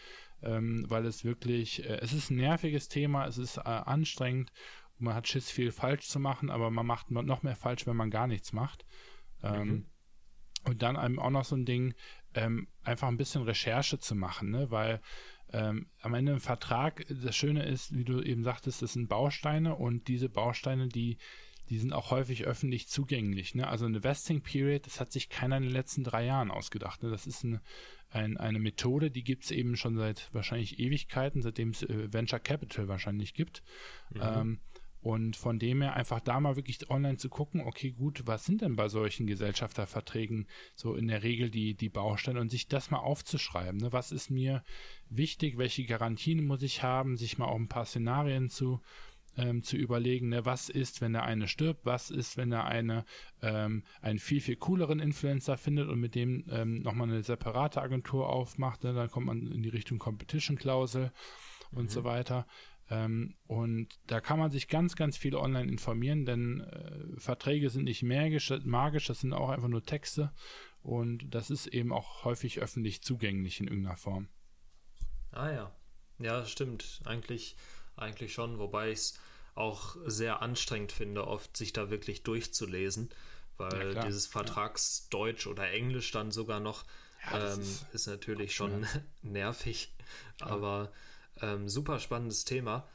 [0.43, 4.51] ähm, weil es wirklich, äh, es ist ein nerviges Thema, es ist äh, anstrengend,
[4.99, 8.11] man hat Schiss, viel falsch zu machen, aber man macht noch mehr falsch, wenn man
[8.11, 8.85] gar nichts macht.
[9.43, 9.87] Ähm, mhm.
[10.65, 11.95] Und dann einem auch noch so ein Ding,
[12.35, 14.71] ähm, einfach ein bisschen Recherche zu machen, ne?
[14.71, 15.01] weil
[15.53, 19.75] ähm, am Ende im Vertrag, das Schöne ist, wie du eben sagtest, das sind Bausteine
[19.75, 21.19] und diese Bausteine, die,
[21.69, 23.55] die sind auch häufig öffentlich zugänglich.
[23.55, 23.67] Ne?
[23.67, 27.03] Also eine Vesting Period, das hat sich keiner in den letzten drei Jahren ausgedacht.
[27.03, 27.11] Ne?
[27.11, 27.61] Das ist eine,
[28.11, 32.41] ein, eine Methode, die gibt es eben schon seit wahrscheinlich Ewigkeiten, seitdem es äh, Venture
[32.41, 33.63] Capital wahrscheinlich gibt.
[34.11, 34.21] Mhm.
[34.23, 34.61] Ähm,
[35.03, 38.61] und von dem her einfach da mal wirklich online zu gucken, okay, gut, was sind
[38.61, 42.99] denn bei solchen Gesellschafterverträgen so in der Regel die, die Bausteine und sich das mal
[42.99, 43.81] aufzuschreiben.
[43.81, 43.93] Ne?
[43.93, 44.63] Was ist mir
[45.09, 45.57] wichtig?
[45.57, 47.17] Welche Garantien muss ich haben?
[47.17, 48.83] Sich mal auch ein paar Szenarien zu,
[49.39, 50.45] ähm, zu überlegen, ne?
[50.45, 51.87] was ist, wenn der eine stirbt?
[51.87, 53.07] Was ist, wenn der eine
[53.41, 58.29] ähm, einen viel, viel cooleren Influencer findet und mit dem ähm, nochmal eine separate Agentur
[58.29, 58.85] aufmacht?
[58.85, 58.93] Ne?
[58.93, 61.11] Dann kommt man in die Richtung Competition-Klausel
[61.73, 61.89] und mhm.
[61.89, 62.47] so weiter.
[62.91, 67.85] Ähm, und da kann man sich ganz, ganz viel online informieren, denn äh, Verträge sind
[67.85, 70.33] nicht magisch, magisch, das sind auch einfach nur Texte
[70.83, 74.29] und das ist eben auch häufig öffentlich zugänglich in irgendeiner Form.
[75.31, 75.75] Ah ja,
[76.19, 77.01] ja, stimmt.
[77.05, 77.57] Eigentlich,
[77.97, 79.21] eigentlich schon, wobei ich es
[79.55, 83.11] auch sehr anstrengend finde, oft sich da wirklich durchzulesen,
[83.57, 85.53] weil ja, dieses Vertragsdeutsch ja.
[85.53, 86.85] oder Englisch dann sogar noch
[87.31, 88.87] ja, ähm, ist, ist, natürlich schon
[89.23, 89.95] nervig,
[90.41, 90.93] aber
[91.43, 92.89] ähm, super spannendes Thema.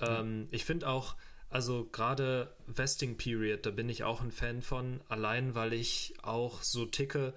[0.00, 1.16] Ähm, ich finde auch,
[1.48, 6.62] also gerade Vesting Period, da bin ich auch ein Fan von, allein weil ich auch
[6.62, 7.34] so ticke,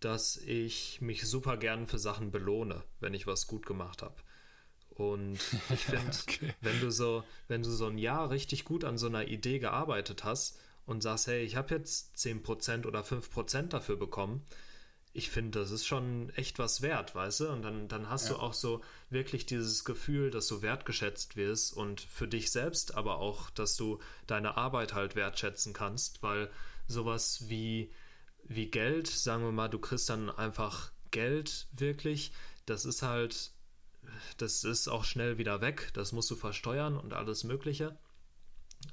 [0.00, 4.16] dass ich mich super gern für Sachen belohne, wenn ich was gut gemacht habe.
[4.90, 5.38] Und
[5.70, 6.54] ich finde, okay.
[6.60, 10.24] wenn du so, wenn du so ein Jahr richtig gut an so einer Idee gearbeitet
[10.24, 14.44] hast und sagst, hey, ich habe jetzt 10% oder 5% dafür bekommen,
[15.16, 17.48] ich finde, das ist schon echt was wert, weißt du?
[17.48, 18.34] Und dann, dann hast ja.
[18.34, 23.18] du auch so wirklich dieses Gefühl, dass du wertgeschätzt wirst und für dich selbst, aber
[23.18, 26.50] auch, dass du deine Arbeit halt wertschätzen kannst, weil
[26.88, 27.92] sowas wie,
[28.42, 32.32] wie Geld, sagen wir mal, du kriegst dann einfach Geld wirklich,
[32.66, 33.52] das ist halt,
[34.38, 37.96] das ist auch schnell wieder weg, das musst du versteuern und alles Mögliche.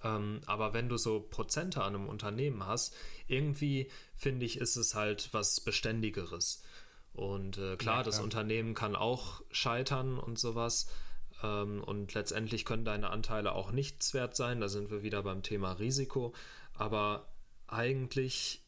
[0.03, 2.95] Ähm, aber wenn du so Prozente an einem Unternehmen hast,
[3.27, 6.63] irgendwie finde ich, ist es halt was Beständigeres.
[7.13, 10.87] Und äh, klar, ja, klar, das Unternehmen kann auch scheitern und sowas.
[11.43, 14.61] Ähm, und letztendlich können deine Anteile auch nichts wert sein.
[14.61, 16.33] Da sind wir wieder beim Thema Risiko.
[16.73, 17.27] Aber
[17.67, 18.63] eigentlich,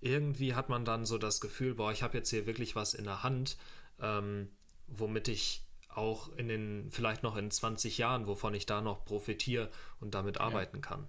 [0.00, 3.04] irgendwie hat man dann so das Gefühl, boah, ich habe jetzt hier wirklich was in
[3.04, 3.56] der Hand,
[4.00, 4.48] ähm,
[4.86, 5.64] womit ich
[5.94, 9.70] auch in den, vielleicht noch in 20 Jahren, wovon ich da noch profitiere
[10.00, 10.42] und damit ja.
[10.42, 11.08] arbeiten kann.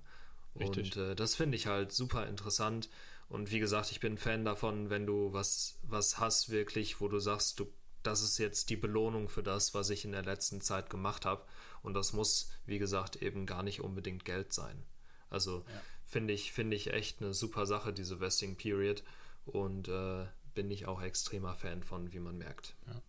[0.59, 0.95] Richtig.
[0.95, 2.89] Und äh, das finde ich halt super interessant.
[3.29, 7.19] Und wie gesagt, ich bin Fan davon, wenn du was, was hast, wirklich, wo du
[7.19, 7.71] sagst, du,
[8.03, 11.45] das ist jetzt die Belohnung für das, was ich in der letzten Zeit gemacht habe.
[11.81, 14.83] Und das muss, wie gesagt, eben gar nicht unbedingt Geld sein.
[15.29, 15.81] Also ja.
[16.05, 19.03] finde ich, finde ich echt eine super Sache, diese Vesting Period.
[19.45, 22.75] Und äh, bin ich auch extremer Fan von, wie man merkt.
[22.87, 23.01] Ja.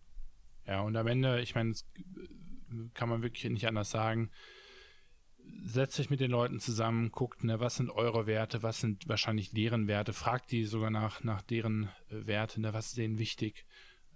[0.67, 1.73] Ja, und am Ende, ich meine,
[2.93, 4.31] kann man wirklich nicht anders sagen.
[5.61, 9.51] Setzt euch mit den Leuten zusammen, guckt, ne, was sind eure Werte, was sind wahrscheinlich
[9.51, 13.65] deren Werte, fragt die sogar nach, nach deren äh, Werten, ne, was ist denen wichtig.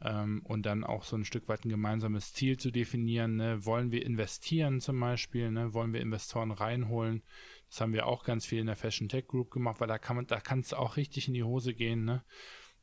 [0.01, 3.35] Ähm, und dann auch so ein Stück weit ein gemeinsames Ziel zu definieren.
[3.37, 3.65] Ne?
[3.65, 5.49] Wollen wir investieren zum Beispiel?
[5.49, 5.73] Ne?
[5.73, 7.23] Wollen wir Investoren reinholen?
[7.69, 10.15] Das haben wir auch ganz viel in der Fashion Tech Group gemacht, weil da kann
[10.15, 12.05] man, da kann es auch richtig in die Hose gehen.
[12.05, 12.23] Ne?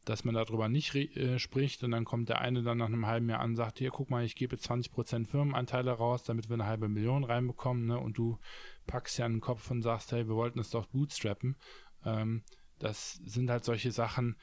[0.04, 3.28] Dass man darüber nicht äh, spricht und dann kommt der eine dann nach einem halben
[3.28, 6.66] Jahr an und sagt, hier, guck mal, ich gebe 20% Firmenanteile raus, damit wir eine
[6.66, 7.98] halbe Million reinbekommen, ne?
[7.98, 8.38] Und du
[8.86, 11.56] packst ja den Kopf und sagst, hey, wir wollten es doch bootstrappen.
[12.04, 12.42] Ähm,
[12.78, 14.36] das sind halt solche Sachen,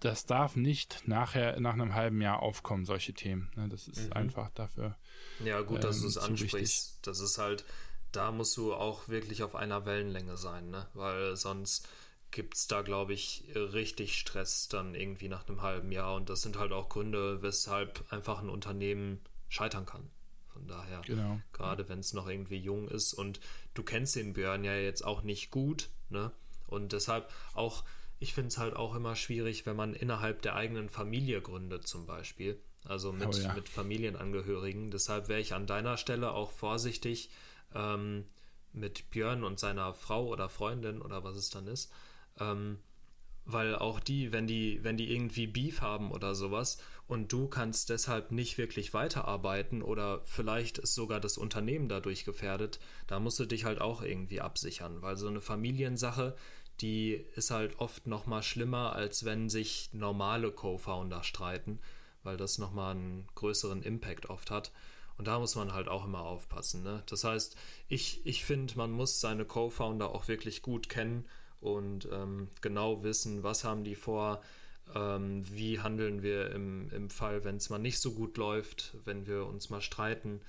[0.00, 3.50] das darf nicht nachher nach einem halben Jahr aufkommen, solche Themen.
[3.56, 3.68] Ne?
[3.68, 4.12] Das ist mhm.
[4.12, 4.96] einfach dafür.
[5.42, 7.06] Ja, gut, dass ähm, du es ansprichst.
[7.06, 7.64] Das ist halt,
[8.12, 10.86] da musst du auch wirklich auf einer Wellenlänge sein, ne?
[10.94, 11.88] Weil sonst
[12.34, 16.14] gibt es da, glaube ich, richtig Stress dann irgendwie nach einem halben Jahr.
[16.14, 20.10] Und das sind halt auch Gründe, weshalb einfach ein Unternehmen scheitern kann.
[20.52, 21.40] Von daher, genau.
[21.52, 23.40] gerade wenn es noch irgendwie jung ist und
[23.74, 26.32] du kennst den Björn ja jetzt auch nicht gut, ne?
[26.66, 27.84] Und deshalb auch,
[28.18, 32.04] ich finde es halt auch immer schwierig, wenn man innerhalb der eigenen Familie gründet, zum
[32.04, 32.60] Beispiel.
[32.84, 33.54] Also mit, oh ja.
[33.54, 34.90] mit Familienangehörigen.
[34.90, 37.30] Deshalb wäre ich an deiner Stelle auch vorsichtig
[37.74, 38.26] ähm,
[38.72, 41.92] mit Björn und seiner Frau oder Freundin oder was es dann ist,
[42.40, 42.78] ähm,
[43.46, 47.90] weil auch die, wenn die, wenn die irgendwie Beef haben oder sowas und du kannst
[47.90, 53.44] deshalb nicht wirklich weiterarbeiten oder vielleicht ist sogar das Unternehmen dadurch gefährdet, da musst du
[53.44, 56.34] dich halt auch irgendwie absichern, weil so eine Familiensache,
[56.80, 61.78] die ist halt oft noch mal schlimmer, als wenn sich normale Co-Founder streiten,
[62.22, 64.72] weil das noch mal einen größeren Impact oft hat.
[65.16, 66.82] Und da muss man halt auch immer aufpassen.
[66.82, 67.04] Ne?
[67.06, 67.56] Das heißt,
[67.88, 71.24] ich, ich finde, man muss seine Co-Founder auch wirklich gut kennen
[71.64, 74.42] und ähm, genau wissen, was haben die vor,
[74.94, 79.26] ähm, wie handeln wir im, im Fall, wenn es mal nicht so gut läuft, wenn
[79.26, 80.42] wir uns mal streiten.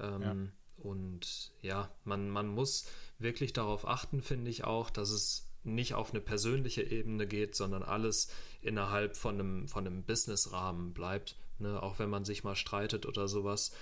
[0.00, 0.36] Ähm, ja.
[0.78, 2.86] Und ja, man, man muss
[3.18, 7.82] wirklich darauf achten, finde ich auch, dass es nicht auf eine persönliche Ebene geht, sondern
[7.82, 8.28] alles
[8.62, 11.36] innerhalb von einem, von einem Business-Rahmen bleibt.
[11.58, 11.82] Ne?
[11.82, 13.72] Auch wenn man sich mal streitet oder sowas.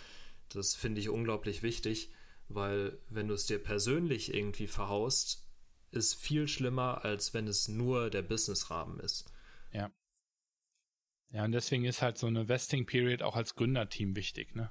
[0.49, 2.11] Das finde ich unglaublich wichtig,
[2.49, 5.47] weil wenn du es dir persönlich irgendwie verhaust,
[5.91, 9.30] ist viel schlimmer, als wenn es nur der Business-Rahmen ist.
[9.72, 9.91] Ja.
[11.32, 14.70] Ja, und deswegen ist halt so eine Vesting Period auch als Gründerteam wichtig, ne?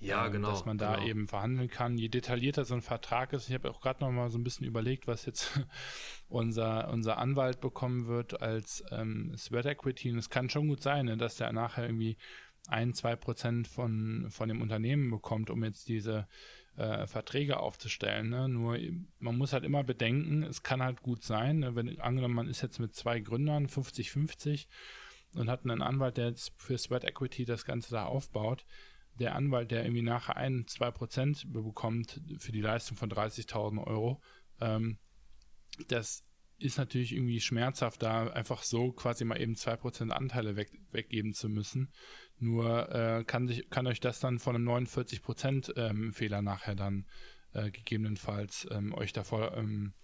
[0.00, 0.50] Ja, ähm, genau.
[0.50, 1.06] Dass man da genau.
[1.06, 1.96] eben verhandeln kann.
[1.96, 4.66] Je detaillierter so ein Vertrag ist, ich habe auch gerade noch mal so ein bisschen
[4.66, 5.60] überlegt, was jetzt
[6.28, 10.10] unser, unser Anwalt bekommen wird als ähm, Sweat Equity.
[10.10, 12.16] Und es kann schon gut sein, ne, dass der nachher irgendwie
[12.66, 16.26] ein, zwei Prozent von, von dem Unternehmen bekommt, um jetzt diese
[16.76, 18.30] äh, Verträge aufzustellen.
[18.30, 18.48] Ne?
[18.48, 18.78] Nur
[19.18, 21.74] man muss halt immer bedenken, es kann halt gut sein, ne?
[21.74, 24.66] wenn angenommen, man ist jetzt mit zwei Gründern 50-50
[25.34, 28.64] und hat einen Anwalt, der jetzt für Sweat Equity das Ganze da aufbaut.
[29.18, 34.20] Der Anwalt, der irgendwie nachher ein, zwei Prozent bekommt für die Leistung von 30.000 Euro,
[34.60, 34.98] ähm,
[35.88, 36.22] das
[36.58, 41.34] ist natürlich irgendwie schmerzhaft, da einfach so quasi mal eben zwei Prozent Anteile weg, weggeben
[41.34, 41.92] zu müssen.
[42.38, 47.06] Nur äh, kann, sich, kann euch das dann von einem 49% ähm, Fehler nachher dann
[47.52, 49.94] äh, gegebenenfalls ähm, euch davor ähm,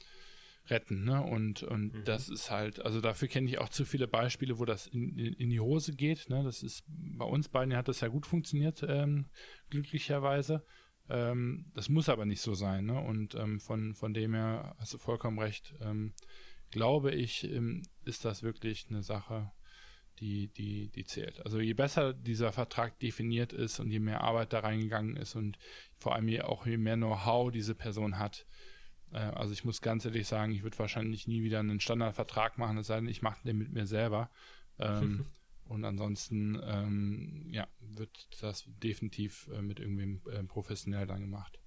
[0.69, 1.05] retten.
[1.05, 1.23] Ne?
[1.23, 2.05] Und, und mhm.
[2.05, 5.35] das ist halt, also dafür kenne ich auch zu viele Beispiele, wo das in, in,
[5.35, 6.29] in, die Hose geht.
[6.29, 6.43] Ne?
[6.45, 9.27] Das ist bei uns beiden hat das ja gut funktioniert, ähm,
[9.71, 10.65] glücklicherweise.
[11.09, 12.87] Ähm, das muss aber nicht so sein.
[12.87, 13.01] Ne?
[13.01, 15.75] Und ähm, von, von dem her hast du vollkommen recht.
[15.81, 16.15] Ähm,
[16.71, 19.51] glaube ich, ähm, ist das wirklich eine Sache,
[20.21, 21.45] die, die, die zählt.
[21.45, 25.59] Also je besser dieser Vertrag definiert ist und je mehr Arbeit da reingegangen ist und
[25.97, 28.47] vor allem je auch je mehr Know-how diese Person hat.
[29.13, 32.79] Äh, also ich muss ganz ehrlich sagen, ich würde wahrscheinlich nie wieder einen Standardvertrag machen,
[32.79, 34.31] es sei denn, ich mache den mit mir selber.
[34.79, 35.25] Ähm,
[35.65, 41.59] und ansonsten, ähm, ja, wird das definitiv äh, mit irgendwem äh, professionell dann gemacht.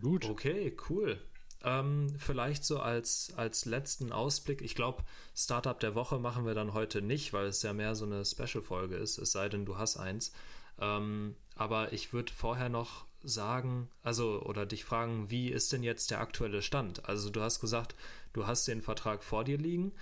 [0.00, 0.24] Gut.
[0.24, 1.18] Okay, cool.
[1.64, 4.60] Ähm, vielleicht so als, als letzten Ausblick.
[4.60, 5.02] Ich glaube,
[5.34, 8.96] Startup der Woche machen wir dann heute nicht, weil es ja mehr so eine Special-Folge
[8.96, 10.32] ist, es sei denn, du hast eins.
[10.78, 16.10] Ähm, aber ich würde vorher noch sagen, also oder dich fragen, wie ist denn jetzt
[16.10, 17.08] der aktuelle Stand?
[17.08, 17.94] Also du hast gesagt,
[18.34, 19.92] du hast den Vertrag vor dir liegen.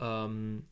[0.00, 0.66] Ähm,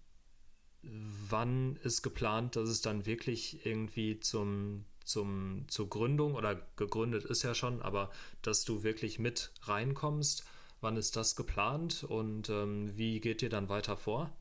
[0.82, 7.42] wann ist geplant, dass es dann wirklich irgendwie zum zum, zur Gründung oder gegründet ist
[7.42, 8.11] ja schon, aber
[8.42, 10.44] dass du wirklich mit reinkommst.
[10.80, 14.36] Wann ist das geplant und ähm, wie geht ihr dann weiter vor?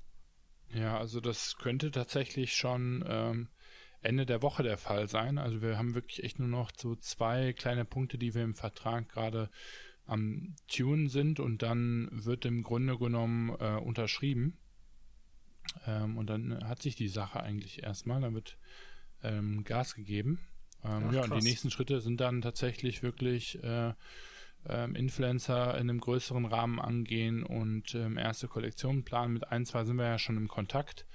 [0.74, 3.50] Ja, also das könnte tatsächlich schon ähm,
[4.02, 5.38] Ende der Woche der Fall sein.
[5.38, 9.10] Also wir haben wirklich echt nur noch so zwei kleine Punkte, die wir im Vertrag
[9.10, 9.50] gerade
[10.06, 14.58] am Tune sind und dann wird im Grunde genommen äh, unterschrieben.
[15.86, 18.58] Ähm, und dann hat sich die Sache eigentlich erstmal, dann wird
[19.24, 20.40] ähm, Gas gegeben.
[20.84, 23.94] Ähm, Ach, ja, und die nächsten Schritte sind dann tatsächlich wirklich äh,
[24.68, 29.34] ähm, Influencer in einem größeren Rahmen angehen und ähm, erste Kollektionen planen.
[29.34, 31.06] Mit ein, zwei sind wir ja schon im Kontakt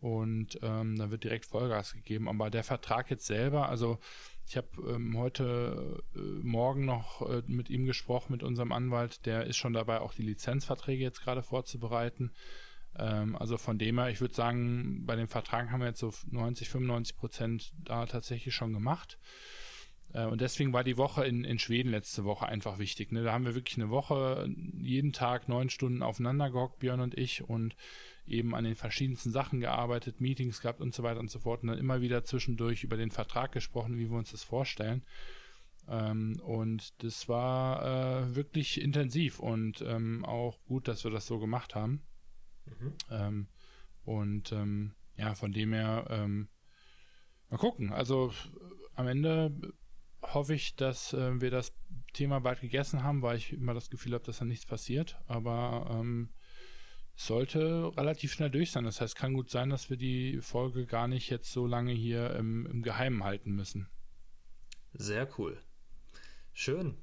[0.00, 2.28] und ähm, da wird direkt Vollgas gegeben.
[2.28, 3.98] Aber der Vertrag jetzt selber, also
[4.46, 9.46] ich habe ähm, heute äh, Morgen noch äh, mit ihm gesprochen, mit unserem Anwalt, der
[9.46, 12.32] ist schon dabei, auch die Lizenzverträge jetzt gerade vorzubereiten.
[12.98, 16.12] Ähm, also von dem her, ich würde sagen, bei den Vertragen haben wir jetzt so
[16.30, 19.18] 90, 95 Prozent da tatsächlich schon gemacht.
[20.12, 23.12] Äh, und deswegen war die Woche in, in Schweden letzte Woche einfach wichtig.
[23.12, 23.22] Ne?
[23.22, 24.48] Da haben wir wirklich eine Woche,
[24.80, 27.76] jeden Tag neun Stunden aufeinander gehockt, Björn und ich, und
[28.26, 31.62] eben an den verschiedensten Sachen gearbeitet, Meetings gehabt und so weiter und so fort.
[31.62, 35.02] Und dann immer wieder zwischendurch über den Vertrag gesprochen, wie wir uns das vorstellen.
[35.88, 41.38] Ähm, und das war äh, wirklich intensiv und ähm, auch gut, dass wir das so
[41.38, 42.02] gemacht haben.
[42.80, 42.94] Mhm.
[43.10, 43.48] Ähm,
[44.04, 46.48] und ähm, ja, von dem her, ähm,
[47.50, 47.92] mal gucken.
[47.92, 48.32] Also
[48.94, 49.52] am Ende
[50.22, 51.72] hoffe ich, dass äh, wir das
[52.12, 55.20] Thema bald gegessen haben, weil ich immer das Gefühl habe, dass da nichts passiert.
[55.26, 56.30] Aber ähm,
[57.14, 58.84] sollte relativ schnell durch sein.
[58.84, 62.34] Das heißt, kann gut sein, dass wir die Folge gar nicht jetzt so lange hier
[62.36, 63.88] im, im Geheimen halten müssen.
[64.94, 65.60] Sehr cool.
[66.52, 66.96] Schön.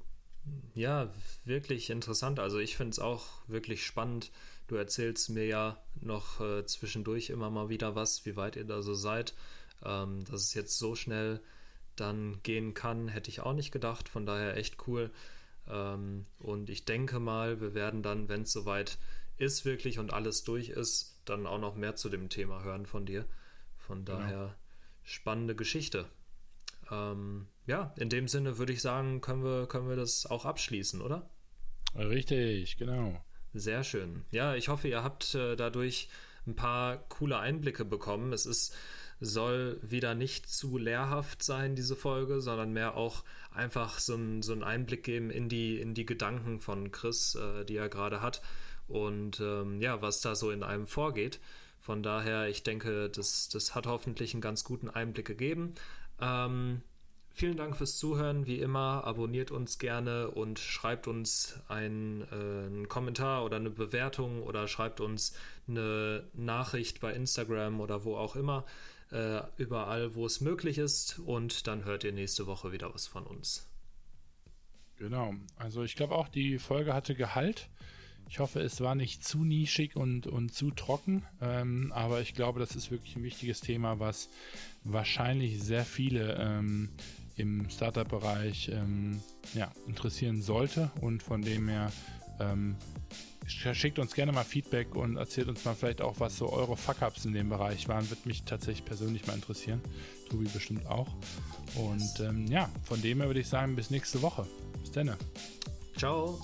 [0.74, 1.12] Ja,
[1.44, 2.38] wirklich interessant.
[2.38, 4.30] Also ich finde es auch wirklich spannend,
[4.66, 8.82] Du erzählst mir ja noch äh, zwischendurch immer mal wieder was, wie weit ihr da
[8.82, 9.34] so seid.
[9.84, 11.40] Ähm, dass es jetzt so schnell
[11.94, 14.08] dann gehen kann, hätte ich auch nicht gedacht.
[14.08, 15.10] Von daher echt cool.
[15.68, 18.98] Ähm, und ich denke mal, wir werden dann, wenn es soweit
[19.38, 23.06] ist wirklich und alles durch ist, dann auch noch mehr zu dem Thema hören von
[23.06, 23.26] dir.
[23.76, 24.18] Von genau.
[24.18, 24.54] daher genau.
[25.04, 26.06] spannende Geschichte.
[26.90, 31.00] Ähm, ja, in dem Sinne würde ich sagen, können wir, können wir das auch abschließen,
[31.00, 31.28] oder?
[31.94, 33.24] Richtig, genau.
[33.58, 34.24] Sehr schön.
[34.30, 36.08] Ja, ich hoffe, ihr habt äh, dadurch
[36.46, 38.32] ein paar coole Einblicke bekommen.
[38.32, 38.76] Es ist
[39.18, 44.52] soll wieder nicht zu lehrhaft sein, diese Folge, sondern mehr auch einfach so, ein, so
[44.52, 48.42] einen Einblick geben in die, in die Gedanken von Chris, äh, die er gerade hat
[48.88, 51.40] und ähm, ja, was da so in einem vorgeht.
[51.80, 55.74] Von daher, ich denke, das, das hat hoffentlich einen ganz guten Einblick gegeben.
[56.20, 56.82] Ähm,
[57.36, 58.46] vielen Dank fürs Zuhören.
[58.46, 64.42] Wie immer, abonniert uns gerne und schreibt uns ein, äh, einen Kommentar oder eine Bewertung
[64.42, 65.34] oder schreibt uns
[65.68, 68.64] eine Nachricht bei Instagram oder wo auch immer.
[69.12, 71.18] Äh, überall, wo es möglich ist.
[71.18, 73.68] Und dann hört ihr nächste Woche wieder was von uns.
[74.96, 75.34] Genau.
[75.56, 77.68] Also ich glaube auch, die Folge hatte Gehalt.
[78.28, 82.58] Ich hoffe, es war nicht zu nischig und, und zu trocken, ähm, aber ich glaube,
[82.58, 84.30] das ist wirklich ein wichtiges Thema, was
[84.82, 86.90] wahrscheinlich sehr viele ähm,
[87.36, 89.20] im Startup-Bereich ähm,
[89.54, 91.92] ja, interessieren sollte und von dem her
[92.40, 92.76] ähm,
[93.46, 97.24] schickt uns gerne mal Feedback und erzählt uns mal vielleicht auch, was so eure Fuck-Ups
[97.24, 98.08] in dem Bereich waren.
[98.10, 99.80] Würde mich tatsächlich persönlich mal interessieren.
[100.28, 101.08] Tobi bestimmt auch.
[101.74, 104.46] Und ähm, ja, von dem her würde ich sagen, bis nächste Woche.
[104.80, 105.16] Bis dann.
[105.96, 106.40] Ciao.